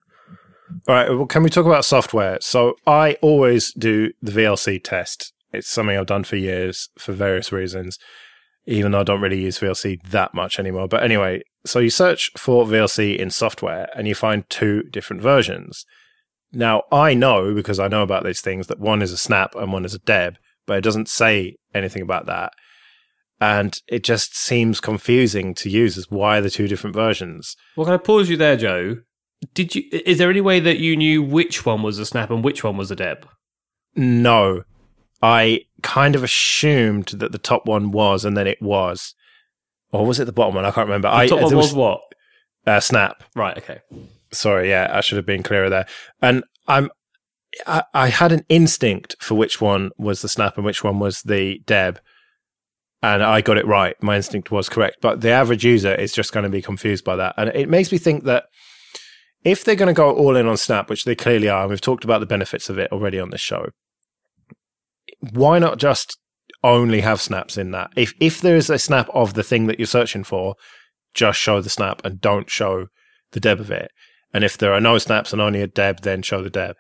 [0.89, 2.39] All right, well, can we talk about software?
[2.41, 5.33] So I always do the VLC test.
[5.53, 7.99] It's something I've done for years for various reasons,
[8.67, 10.89] even though I don't really use VLC that much anymore.
[10.89, 15.85] But anyway, so you search for VLC in software and you find two different versions.
[16.53, 19.73] Now, I know because I know about these things that one is a snap and
[19.73, 20.37] one is a deb,
[20.67, 22.53] but it doesn't say anything about that.
[23.41, 26.11] And it just seems confusing to users.
[26.11, 27.57] Why are the two different versions?
[27.77, 28.99] Well, can I pause you there, Joe?
[29.55, 29.83] Did you?
[29.91, 32.77] Is there any way that you knew which one was a snap and which one
[32.77, 33.27] was a deb?
[33.97, 34.63] No.
[35.21, 39.15] I kind of assumed that the top one was, and then it was.
[39.93, 40.65] Or was it the bottom one?
[40.65, 41.09] I can't remember.
[41.09, 42.01] The I top one there was what?
[42.67, 43.23] uh, Snap.
[43.37, 43.57] Right.
[43.59, 43.81] Okay.
[44.33, 45.87] Sorry, yeah, I should have been clearer there.
[46.23, 46.91] And I'm,
[47.67, 51.21] I, I had an instinct for which one was the Snap and which one was
[51.21, 52.01] the Deb,
[53.03, 53.95] and I got it right.
[54.03, 57.17] My instinct was correct, but the average user is just going to be confused by
[57.17, 58.45] that, and it makes me think that
[59.45, 61.81] if they're going to go all in on Snap, which they clearly are, and we've
[61.81, 63.67] talked about the benefits of it already on this show,
[65.33, 66.17] why not just
[66.65, 67.91] only have snaps in that?
[67.97, 70.55] If if there is a snap of the thing that you're searching for,
[71.15, 72.87] just show the snap and don't show
[73.33, 73.91] the deb of it.
[74.35, 76.77] And if there are no snaps and only a deb, then show the deb.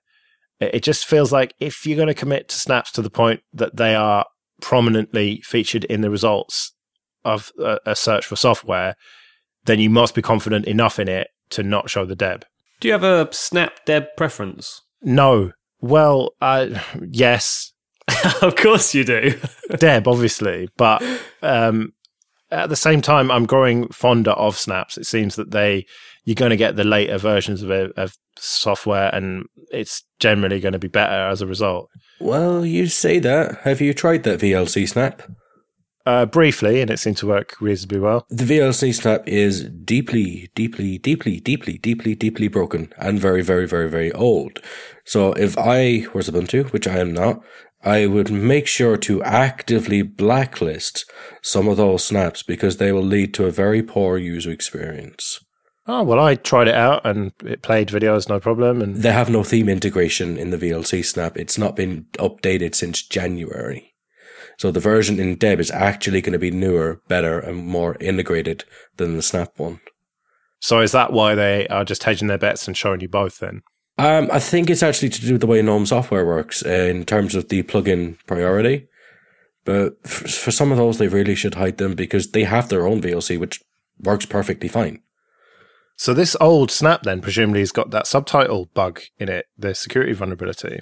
[0.61, 3.41] It, it just feels like if you're going to commit to snaps to the point
[3.53, 4.27] that they are
[4.61, 6.73] prominently featured in the results
[7.25, 8.97] of a, a search for software,
[9.65, 12.45] then you must be confident enough in it to not show the deb.
[12.81, 14.83] Do you have a snap deb preference?
[15.03, 15.53] No.
[15.81, 16.81] Well, uh,
[17.11, 17.73] yes,
[18.43, 19.39] of course you do.
[19.77, 21.03] Deb, obviously, but
[21.43, 21.93] um,
[22.51, 24.99] at the same time, I'm growing fonder of snaps.
[24.99, 25.87] It seems that they
[26.25, 30.73] you're going to get the later versions of, it, of software, and it's generally going
[30.73, 31.89] to be better as a result.
[32.21, 33.63] Well, you say that.
[33.63, 35.23] Have you tried that VLC snap?
[36.07, 38.27] uh, briefly, and it seemed to work reasonably well.
[38.29, 43.89] The VLC snap is deeply, deeply, deeply, deeply, deeply, deeply broken and very, very, very,
[43.89, 44.59] very old.
[45.05, 47.43] So if I was Ubuntu, which I am not,
[47.85, 51.11] I would make sure to actively blacklist
[51.43, 55.41] some of those snaps because they will lead to a very poor user experience.
[55.87, 58.81] Oh well, I tried it out and it played videos no problem.
[58.81, 61.37] And They have no theme integration in the VLC snap.
[61.37, 63.93] It's not been updated since January.
[64.59, 68.65] So the version in Deb is actually going to be newer, better, and more integrated
[68.97, 69.81] than the snap one.
[70.61, 73.39] so is that why they are just hedging their bets and showing you both?
[73.39, 73.63] Then
[73.99, 77.05] Um, I think it's actually to do with the way GNOME software works uh, in
[77.05, 78.89] terms of the plugin priority.
[79.65, 82.87] But f- for some of those, they really should hide them because they have their
[82.87, 83.61] own VLC, which
[84.01, 85.01] works perfectly fine.
[85.97, 90.13] so this old snap then presumably has got that subtitle bug in it, the security
[90.15, 90.81] vulnerability.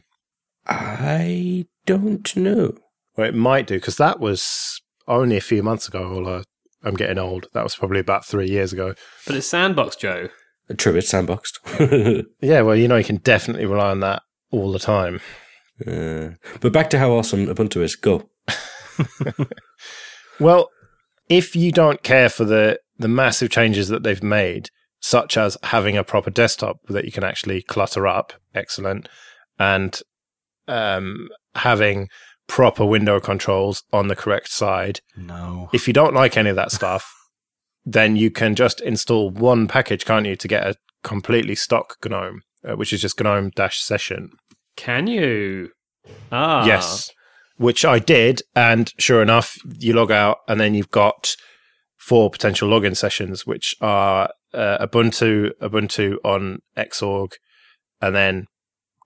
[0.67, 2.79] I don't know.
[3.17, 6.05] Well, it might do because that was only a few months ago.
[6.15, 6.45] Although
[6.85, 7.49] I'm getting old.
[7.53, 8.95] That was probably about three years ago.
[9.27, 10.29] But it's sandbox, Joe.
[10.77, 12.27] True, it's sandboxed.
[12.41, 15.21] Yeah, well, you know, you can definitely rely on that all the time.
[15.87, 17.97] Uh, but back to how awesome Ubuntu is.
[17.97, 18.31] Go.
[20.41, 20.71] Well,
[21.29, 25.97] if you don't care for the the massive changes that they've made, such as having
[25.97, 29.09] a proper desktop that you can actually clutter up, excellent,
[29.59, 30.01] and
[30.66, 32.09] um, having
[32.47, 35.01] proper window controls on the correct side.
[35.16, 35.68] No.
[35.73, 37.11] If you don't like any of that stuff,
[37.85, 42.43] then you can just install one package, can't you, to get a completely stock GNOME,
[42.64, 44.31] uh, which is just GNOME dash session.
[44.76, 45.70] Can you?
[46.33, 47.11] Ah, Yes,
[47.57, 51.35] which I did, and sure enough, you log out, and then you've got
[51.97, 57.33] four potential login sessions, which are uh, Ubuntu, Ubuntu on Xorg,
[58.01, 58.47] and then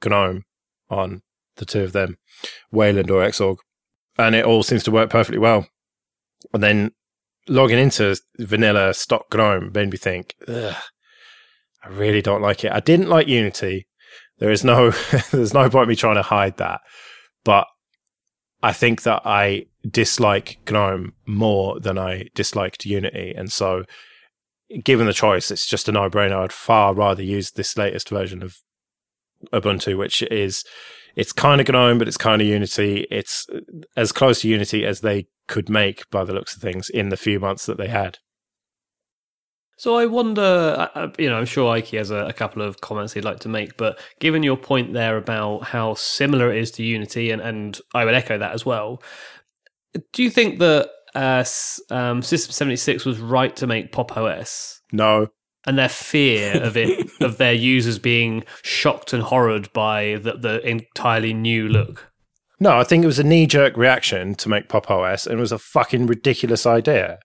[0.05, 0.43] GNOME
[0.89, 1.23] on
[1.57, 2.17] the two of them,
[2.71, 3.57] Wayland or Xorg,
[4.19, 5.67] and it all seems to work perfectly well.
[6.53, 6.93] And then
[7.49, 12.73] logging into vanilla stock GNOME made me think, I really don't like it.
[12.73, 13.87] I didn't like Unity.
[14.39, 14.91] There is no,
[15.31, 16.81] there's no point me trying to hide that
[17.45, 17.67] but
[18.63, 23.85] I think that I dislike GNOME more than I disliked Unity, and so
[24.83, 26.43] given the choice, it's just a no-brainer.
[26.43, 28.57] I'd far rather use this latest version of
[29.53, 30.65] Ubuntu, which is
[31.17, 33.07] it's kind of GNOME, but it's kind of Unity.
[33.11, 33.47] It's
[33.97, 37.17] as close to Unity as they could make by the looks of things in the
[37.17, 38.19] few months that they had.
[39.77, 40.89] So I wonder,
[41.19, 43.77] you know, I'm sure Ike has a, a couple of comments he'd like to make,
[43.77, 48.05] but given your point there about how similar it is to Unity, and, and I
[48.05, 49.03] would echo that as well,
[50.13, 51.45] do you think that uh,
[51.91, 54.81] um, System 76 was right to make Pop OS?
[54.93, 55.29] No,
[55.67, 60.69] And their fear of it, of their users being shocked and horrored by the, the
[60.69, 62.11] entirely new look.
[62.61, 65.53] no, I think it was a knee-jerk reaction to make Pop OS, and it was
[65.53, 67.19] a fucking ridiculous idea.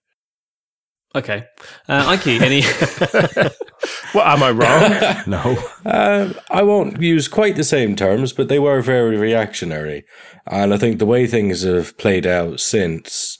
[1.15, 1.45] Okay,
[1.87, 2.61] uh, Ike, any?
[4.13, 5.23] Well, am I wrong?
[5.27, 5.57] No.
[5.85, 10.03] Uh, I won't use quite the same terms, but they were very reactionary.
[10.47, 13.37] And I think the way things have played out since,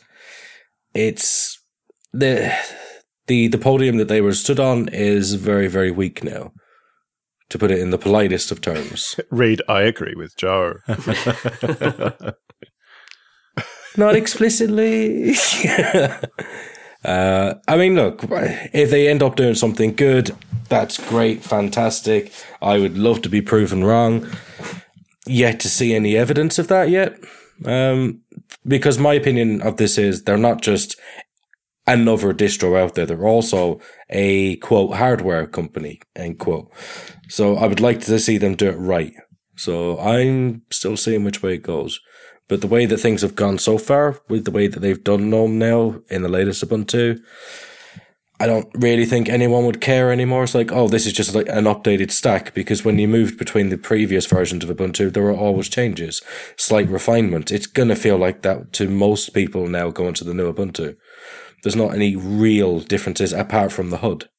[0.93, 1.59] it's
[2.13, 2.53] the
[3.29, 6.51] the the podium that they were stood on is very very weak now,
[7.49, 9.17] to put it in the politest of terms.
[9.31, 10.73] Read, I agree with Joe.
[13.97, 15.33] Not explicitly.
[17.03, 18.23] uh, I mean, look,
[18.73, 20.35] if they end up doing something good,
[20.69, 22.31] that's great, fantastic.
[22.61, 24.27] I would love to be proven wrong.
[25.25, 27.17] Yet to see any evidence of that yet.
[27.65, 28.21] Um,
[28.65, 30.95] because my opinion of this is they're not just
[31.93, 33.79] another distro out there, they're also
[34.09, 36.71] a quote hardware company, end quote.
[37.27, 39.13] So I would like to see them do it right.
[39.55, 41.99] So I'm still seeing which way it goes.
[42.47, 45.29] But the way that things have gone so far, with the way that they've done
[45.29, 47.21] GNOME now in the latest Ubuntu,
[48.41, 50.45] I don't really think anyone would care anymore.
[50.45, 53.67] It's like, oh, this is just like an updated stack because when you moved between
[53.67, 56.21] the previous versions of Ubuntu, there were always changes,
[56.55, 57.51] slight refinement.
[57.51, 60.95] It's gonna feel like that to most people now going to the new Ubuntu.
[61.63, 64.29] There's not any real differences apart from the HUD.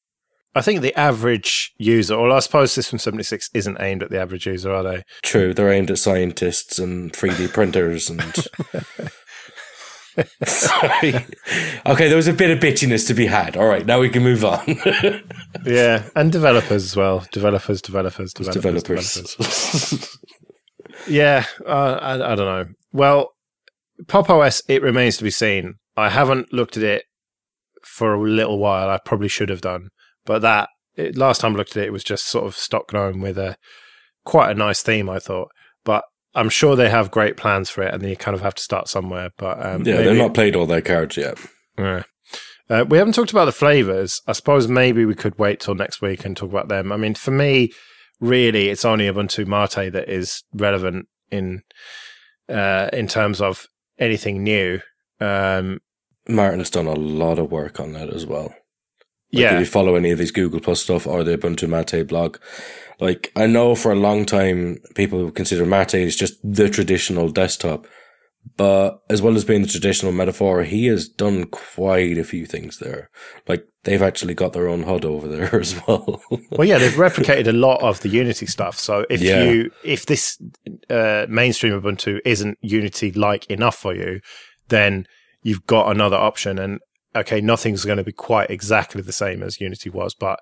[0.53, 4.45] I think the average user, or I suppose System 76 isn't aimed at the average
[4.45, 5.03] user, are they?
[5.23, 8.21] True, they're aimed at scientists and 3D printers and.
[10.43, 11.13] Sorry.
[11.85, 13.55] Okay, there was a bit of bitchiness to be had.
[13.55, 14.77] All right, now we can move on.
[15.65, 17.25] Yeah, and developers as well.
[17.31, 19.13] Developers, developers, developers, Developers.
[19.13, 20.17] developers.
[21.07, 22.65] Yeah, uh, I, I don't know.
[22.91, 23.33] Well,
[24.07, 25.75] Pop OS, it remains to be seen.
[25.95, 27.03] I haven't looked at it
[27.91, 28.89] for a little while.
[28.89, 29.89] I probably should have done,
[30.25, 32.91] but that it, last time I looked at it, it was just sort of stock
[32.93, 33.55] GNOME with a
[34.25, 35.09] quite a nice theme.
[35.09, 35.49] I thought,
[35.83, 38.55] but I'm sure they have great plans for it, and then you kind of have
[38.55, 39.29] to start somewhere.
[39.37, 41.37] But um, yeah, maybe- they've not played all their cards yet.
[41.77, 42.03] Yeah.
[42.69, 44.21] Uh, we haven't talked about the flavors.
[44.27, 46.93] I suppose maybe we could wait till next week and talk about them.
[46.93, 47.71] I mean, for me,
[48.21, 51.63] really, it's only Ubuntu Mate that is relevant in
[52.47, 53.65] uh, in terms of
[53.99, 54.79] anything new.
[55.19, 55.79] Um,
[56.27, 58.53] Martin's done a lot of work on that as well.
[59.33, 62.07] Like, yeah, If you follow any of these Google Plus stuff or the Ubuntu Mate
[62.07, 62.37] blog,
[62.99, 67.87] like I know for a long time people consider Mate is just the traditional desktop,
[68.57, 72.79] but as well as being the traditional metaphor, he has done quite a few things
[72.79, 73.09] there.
[73.47, 76.21] Like they've actually got their own HUD over there as well.
[76.51, 78.77] well, yeah, they've replicated a lot of the Unity stuff.
[78.77, 79.43] So if Yeah.
[79.43, 80.37] you if this
[80.89, 84.19] uh, mainstream Ubuntu isn't Unity like enough for you,
[84.67, 85.07] then
[85.43, 86.59] you've got another option.
[86.59, 86.79] And
[87.15, 90.39] okay, nothing's going to be quite exactly the same as Unity was, but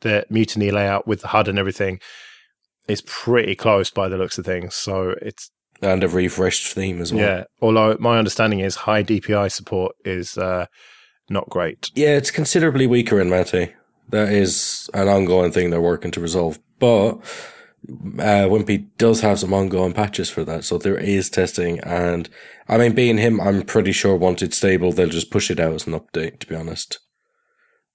[0.00, 2.00] the Mutiny layout with the HUD and everything
[2.88, 4.74] is pretty close by the looks of things.
[4.74, 5.50] So it's
[5.82, 7.22] and a refreshed theme as well.
[7.22, 7.44] yeah.
[7.62, 10.66] Although my understanding is high DPI support is uh,
[11.30, 11.90] not great.
[11.94, 13.74] Yeah, it's considerably weaker in Mate.
[14.10, 16.58] That is an ongoing thing they're working to resolve.
[16.78, 17.20] But
[17.88, 21.80] uh, Wimpy does have some ongoing patches for that, so there is testing.
[21.80, 22.28] And
[22.68, 25.72] I mean, being him, I'm pretty sure once it's stable, they'll just push it out
[25.74, 26.40] as an update.
[26.40, 26.98] To be honest,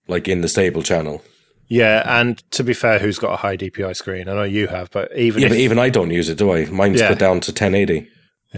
[0.07, 1.23] like in the stable channel.
[1.67, 4.29] Yeah, and to be fair, who's got a high DPI screen?
[4.29, 6.51] I know you have, but even Yeah, if, but even I don't use it, do
[6.53, 6.65] I?
[6.65, 7.09] Mine's Yeah.
[7.09, 8.07] put down to 1080.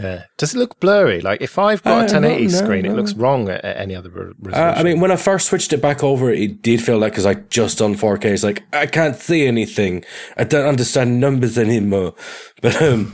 [0.02, 0.24] Yeah.
[0.38, 1.22] Does it look blurry?
[1.22, 2.91] Like if I've got Uh, a 1080 no, no, screen, no.
[2.91, 4.54] it looks wrong at, at any other resolution.
[4.54, 7.26] Uh, I mean, when I first switched it back over, it did feel like because
[7.26, 8.26] I just done 4K.
[8.26, 10.04] It's like I can't see anything.
[10.38, 12.14] I don't understand numbers anymore.
[12.62, 13.14] But um,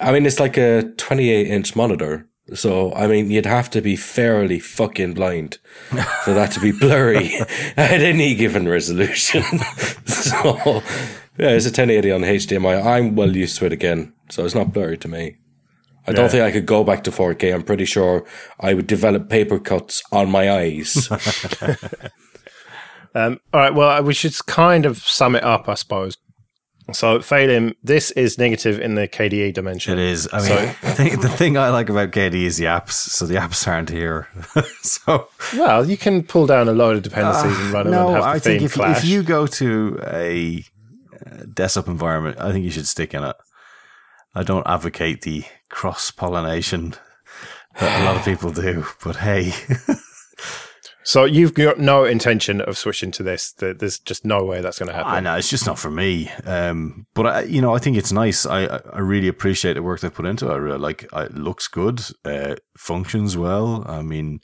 [0.00, 2.28] I mean, it's like a 28 inch monitor.
[2.54, 5.58] So I mean, you'd have to be fairly fucking blind
[6.24, 7.34] for that to be blurry
[7.76, 9.42] at any given resolution.
[10.06, 10.82] so
[11.38, 12.84] yeah, it's a 1080 on HDMI.
[12.86, 15.36] I'm well used to it again, so it's not blurry to me.
[16.08, 16.28] I don't Yeah.
[16.28, 17.52] think I could go back to 4K.
[17.54, 18.24] I'm pretty sure
[18.60, 21.08] I would develop paper cuts on my eyes.
[23.14, 23.74] Um, all right.
[23.74, 26.18] Well, we should kind of sum it up, I suppose.
[26.92, 29.94] So, Phelim, this is negative in the KDE dimension.
[29.94, 30.28] It is.
[30.32, 32.92] I mean, So- I think the thing I like about KDE is the apps.
[32.92, 34.28] So the apps aren't here.
[34.82, 38.16] so Well, you can pull down a load of dependencies and run them no, and
[38.16, 38.98] have the I theme think if, clash.
[38.98, 40.62] if you go to a
[41.24, 43.36] uh, desktop environment, I think you should stick in it.
[44.36, 46.94] I don't advocate the cross pollination
[47.80, 49.54] that a lot of people do, but hey,
[51.04, 53.52] so you've got no intention of switching to this.
[53.52, 55.10] There's just no way that's going to happen.
[55.10, 56.30] I know it's just not for me.
[56.44, 58.44] Um, but I, you know, I think it's nice.
[58.44, 60.52] I I really appreciate the work they put into it.
[60.52, 63.84] I really like it looks good, uh, functions well.
[63.88, 64.40] I mean,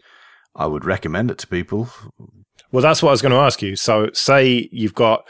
[0.57, 1.91] I would recommend it to people.
[2.71, 3.77] Well, that's what I was going to ask you.
[3.77, 5.29] So, say you've got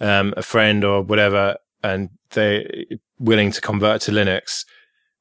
[0.00, 2.66] um, a friend or whatever, and they're
[3.22, 4.64] willing to convert to Linux.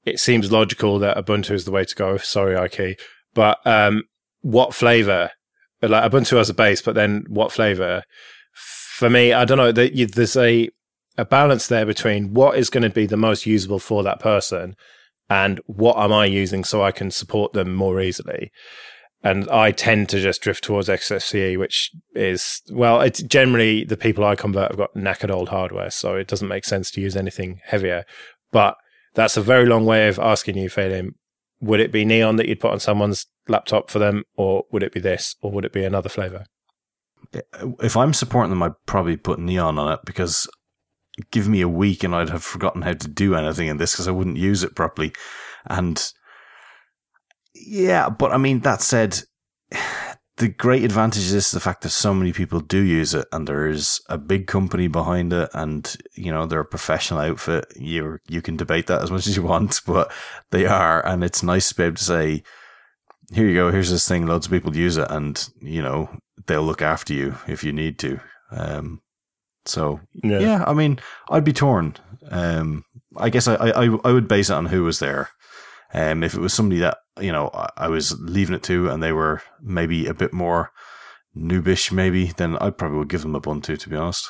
[0.05, 2.17] It seems logical that Ubuntu is the way to go.
[2.17, 2.99] Sorry, Ike,
[3.33, 4.03] but um,
[4.41, 5.31] what flavor?
[5.81, 8.03] Like Ubuntu as a base, but then what flavor?
[8.53, 9.71] For me, I don't know.
[9.71, 10.69] There's a
[11.17, 14.75] a balance there between what is going to be the most usable for that person,
[15.29, 18.51] and what am I using so I can support them more easily
[19.23, 24.23] and I tend to just drift towards XFCE, which is well, it's generally the people
[24.25, 27.59] I convert have got knackered old hardware, so it doesn't make sense to use anything
[27.65, 28.05] heavier.
[28.51, 28.75] But
[29.13, 31.15] that's a very long way of asking you, Phelim,
[31.59, 34.93] would it be neon that you'd put on someone's laptop for them, or would it
[34.93, 36.45] be this, or would it be another flavor?
[37.81, 40.49] If I'm supporting them, I'd probably put neon on it because
[41.29, 44.07] give me a week and I'd have forgotten how to do anything in this because
[44.07, 45.13] I wouldn't use it properly.
[45.67, 46.11] And
[47.65, 49.21] yeah, but I mean, that said,
[50.37, 54.01] the great advantage is the fact that so many people do use it and there's
[54.09, 57.65] a big company behind it and, you know, they're a professional outfit.
[57.75, 60.11] You you can debate that as much as you want, but
[60.49, 61.05] they are.
[61.05, 62.43] And it's nice to be able to say,
[63.31, 66.09] here you go, here's this thing, loads of people use it and, you know,
[66.47, 68.19] they'll look after you if you need to.
[68.49, 69.01] Um,
[69.65, 70.63] so yeah.
[70.65, 70.99] I mean,
[71.29, 71.95] I'd be torn.
[72.29, 72.83] Um,
[73.15, 75.29] I guess I, I, I would base it on who was there.
[75.93, 79.01] Um, if it was somebody that you know I, I was leaving it to, and
[79.01, 80.71] they were maybe a bit more
[81.35, 83.77] noobish, maybe, then I probably would give them Ubuntu.
[83.77, 84.29] To be honest,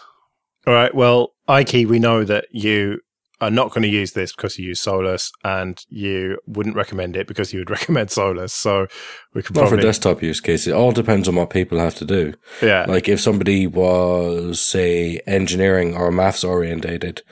[0.68, 0.94] All right.
[0.94, 3.00] Well, Ike, we know that you
[3.40, 7.28] are not going to use this because you use Solus, and you wouldn't recommend it
[7.28, 8.54] because you would recommend Solus.
[8.54, 8.88] So
[9.34, 10.68] we could Not for desktop use cases.
[10.68, 12.34] It all depends on what people have to do.
[12.62, 17.24] yeah, Like if somebody was, say, engineering or maths orientated,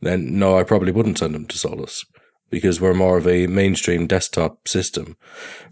[0.00, 2.04] then no, I probably wouldn't send them to Solus
[2.50, 5.16] because we're more of a mainstream desktop system.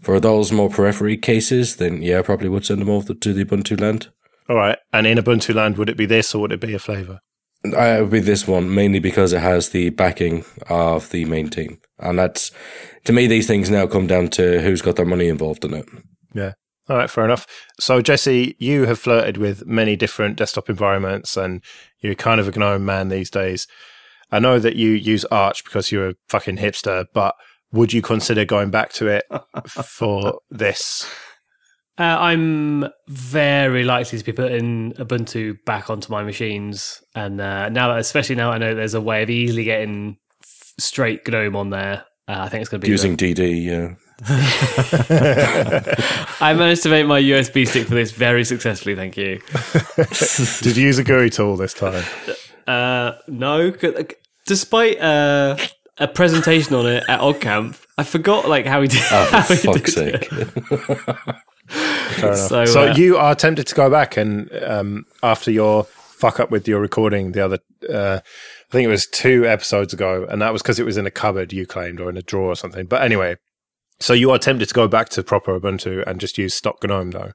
[0.01, 3.45] For those more periphery cases, then yeah, I probably would send them over to the
[3.45, 4.09] Ubuntu land.
[4.49, 4.77] All right.
[4.93, 7.19] And in Ubuntu land, would it be this or would it be a flavor?
[7.65, 11.49] Uh, I would be this one mainly because it has the backing of the main
[11.49, 11.79] team.
[11.99, 12.51] And that's,
[13.05, 15.85] to me, these things now come down to who's got their money involved in it.
[16.33, 16.53] Yeah.
[16.87, 17.47] All right, fair enough.
[17.79, 21.63] So, Jesse, you have flirted with many different desktop environments and
[21.99, 23.65] you're kind of a GNOME man these days.
[24.35, 27.35] I know that you use Arch because you're a fucking hipster, but
[27.71, 29.23] would you consider going back to it
[29.65, 31.09] for this?
[31.97, 37.87] Uh, I'm very likely to be putting Ubuntu back onto my machines, and uh, now
[37.87, 41.69] that, especially now, I know there's a way of easily getting f- straight GNOME on
[41.69, 42.03] there.
[42.27, 43.95] Uh, I think it's going to be Using DD, yeah.
[46.41, 48.95] I managed to make my USB stick for this very successfully.
[48.95, 49.39] Thank you.
[50.61, 52.03] Did you use a GUI tool this time?
[52.67, 53.71] Uh, no,
[54.45, 55.57] despite uh,
[55.97, 59.01] a presentation on it at OggCamp, I forgot like how he did.
[59.11, 60.29] Oh, how for he fuck's did sake.
[60.31, 60.47] it.
[61.67, 62.37] Fair enough.
[62.49, 66.51] So, So, uh, you are tempted to go back and um, after your fuck up
[66.51, 67.59] with your recording the other,
[67.91, 71.05] uh, I think it was two episodes ago, and that was because it was in
[71.05, 72.85] a cupboard you claimed or in a drawer or something.
[72.85, 73.35] But anyway,
[73.99, 77.11] so you are tempted to go back to proper Ubuntu and just use stock GNOME
[77.11, 77.31] though.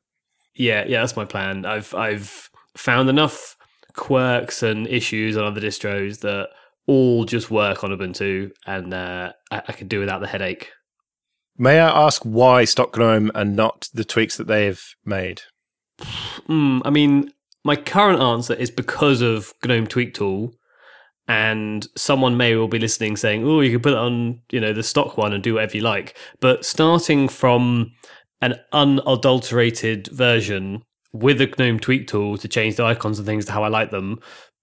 [0.54, 1.64] Yeah, yeah, that's my plan.
[1.64, 3.56] I've I've found enough
[3.96, 6.48] quirks and issues on other distros that
[6.90, 10.72] all just work on Ubuntu, and uh, I, I could do without the headache.
[11.56, 15.42] May I ask why stock GNOME and not the tweaks that they've made?
[16.48, 17.30] Mm, I mean,
[17.64, 20.52] my current answer is because of GNOME Tweak Tool,
[21.28, 24.72] and someone may well be listening saying, "Oh, you can put it on, you know,
[24.72, 27.92] the stock one and do whatever you like." But starting from
[28.42, 30.82] an unadulterated version
[31.12, 33.92] with a GNOME Tweak Tool to change the icons and things to how I like
[33.92, 34.18] them,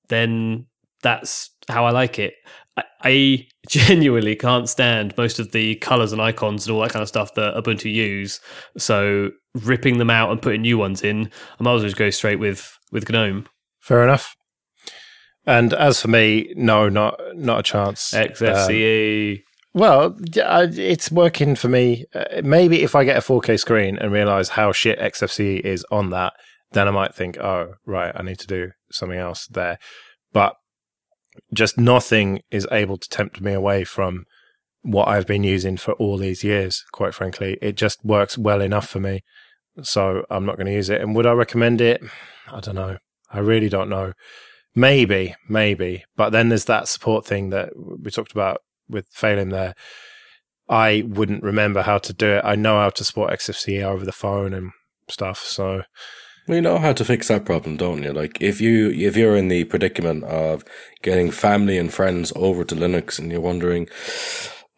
[0.09, 0.65] then
[1.03, 2.34] that's how I like it.
[2.78, 7.03] I, I genuinely can't stand most of the colors and icons and all that kind
[7.03, 8.39] of stuff that Ubuntu use.
[8.78, 12.09] So ripping them out and putting new ones in, I might as well just go
[12.09, 13.47] straight with with GNOME.
[13.80, 14.36] Fair enough.
[15.45, 18.13] And as for me, no, not not a chance.
[18.13, 19.43] Um, XFCE.
[19.74, 22.05] Well, it's working for me.
[22.13, 26.09] Uh, maybe if I get a 4K screen and realize how shit XFCE is on
[26.09, 26.34] that,
[26.72, 29.78] then I might think, oh, right, I need to do something else there.
[30.34, 30.57] But
[31.53, 34.25] just nothing is able to tempt me away from
[34.81, 37.57] what I've been using for all these years, quite frankly.
[37.61, 39.23] It just works well enough for me.
[39.81, 41.01] So I'm not going to use it.
[41.01, 42.01] And would I recommend it?
[42.51, 42.97] I don't know.
[43.31, 44.13] I really don't know.
[44.73, 46.05] Maybe, maybe.
[46.15, 49.75] But then there's that support thing that we talked about with Phelim there.
[50.69, 52.41] I wouldn't remember how to do it.
[52.45, 54.71] I know how to support XFCE over the phone and
[55.09, 55.39] stuff.
[55.39, 55.83] So
[56.47, 58.13] We know how to fix that problem, don't you?
[58.13, 60.63] Like if you if you're in the predicament of
[61.01, 63.87] getting family and friends over to Linux and you're wondering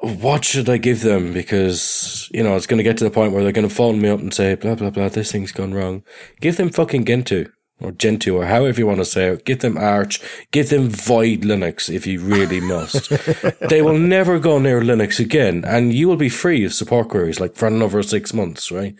[0.01, 3.33] what should I give them because you know it's going to get to the point
[3.33, 5.73] where they're going to phone me up and say blah blah blah this thing's gone
[5.73, 6.03] wrong.
[6.39, 7.47] Give them fucking Gentoo
[7.81, 9.45] or Gentoo or however you want to say it.
[9.45, 10.21] Give them Arch.
[10.51, 13.09] Give them Void Linux if you really must.
[13.69, 17.39] they will never go near Linux again, and you will be free of support queries
[17.39, 18.95] like for another six months, right?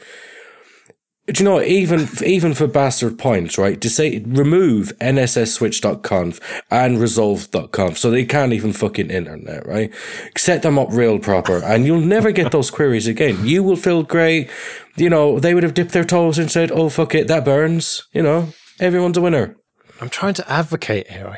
[1.32, 3.80] Do you know, even even for bastard points, right?
[3.82, 6.40] To say remove nsswitch.conf
[6.72, 9.94] and resolv.conf so they can't even fucking internet, right?
[10.36, 13.46] Set them up real proper and you'll never get those queries again.
[13.46, 14.50] You will feel great.
[14.96, 18.08] You know, they would have dipped their toes and said, oh, fuck it, that burns.
[18.12, 18.50] You know,
[18.80, 19.56] everyone's a winner.
[20.02, 21.38] I'm trying to advocate here.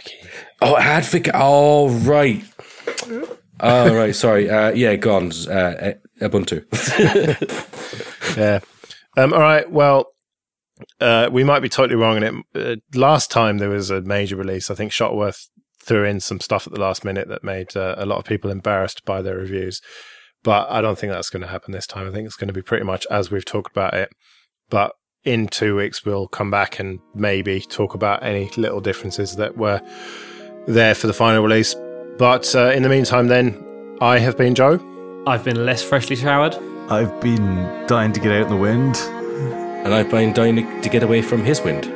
[0.61, 1.33] Oh, advocate.
[1.35, 2.43] Oh, right.
[3.59, 4.15] Oh, right.
[4.15, 4.49] Sorry.
[4.49, 5.31] Uh, yeah, gone.
[5.49, 6.63] Uh, Ubuntu.
[8.37, 8.59] Yeah.
[9.17, 9.69] Um, all right.
[9.69, 10.07] Well,
[10.99, 12.33] uh, we might be totally wrong in it.
[12.55, 15.47] Uh, last time there was a major release, I think Shuttleworth
[15.83, 18.51] threw in some stuff at the last minute that made uh, a lot of people
[18.51, 19.81] embarrassed by their reviews.
[20.43, 22.07] But I don't think that's going to happen this time.
[22.07, 24.09] I think it's going to be pretty much as we've talked about it.
[24.69, 24.93] But
[25.23, 29.81] in two weeks, we'll come back and maybe talk about any little differences that were
[30.67, 31.75] there for the final release.
[32.17, 33.63] But uh, in the meantime, then,
[34.01, 34.79] I have been Joe.
[35.27, 36.55] I've been less freshly showered.
[36.89, 38.97] I've been dying to get out in the wind.
[39.85, 41.85] and I've been dying to get away from his wind.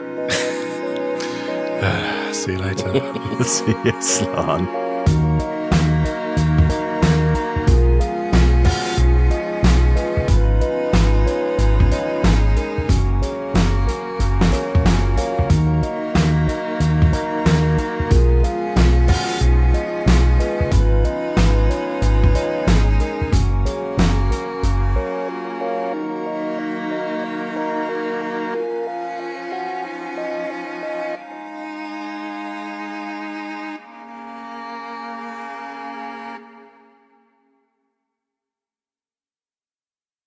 [2.34, 2.94] See you later.
[3.44, 4.85] See you, Slán.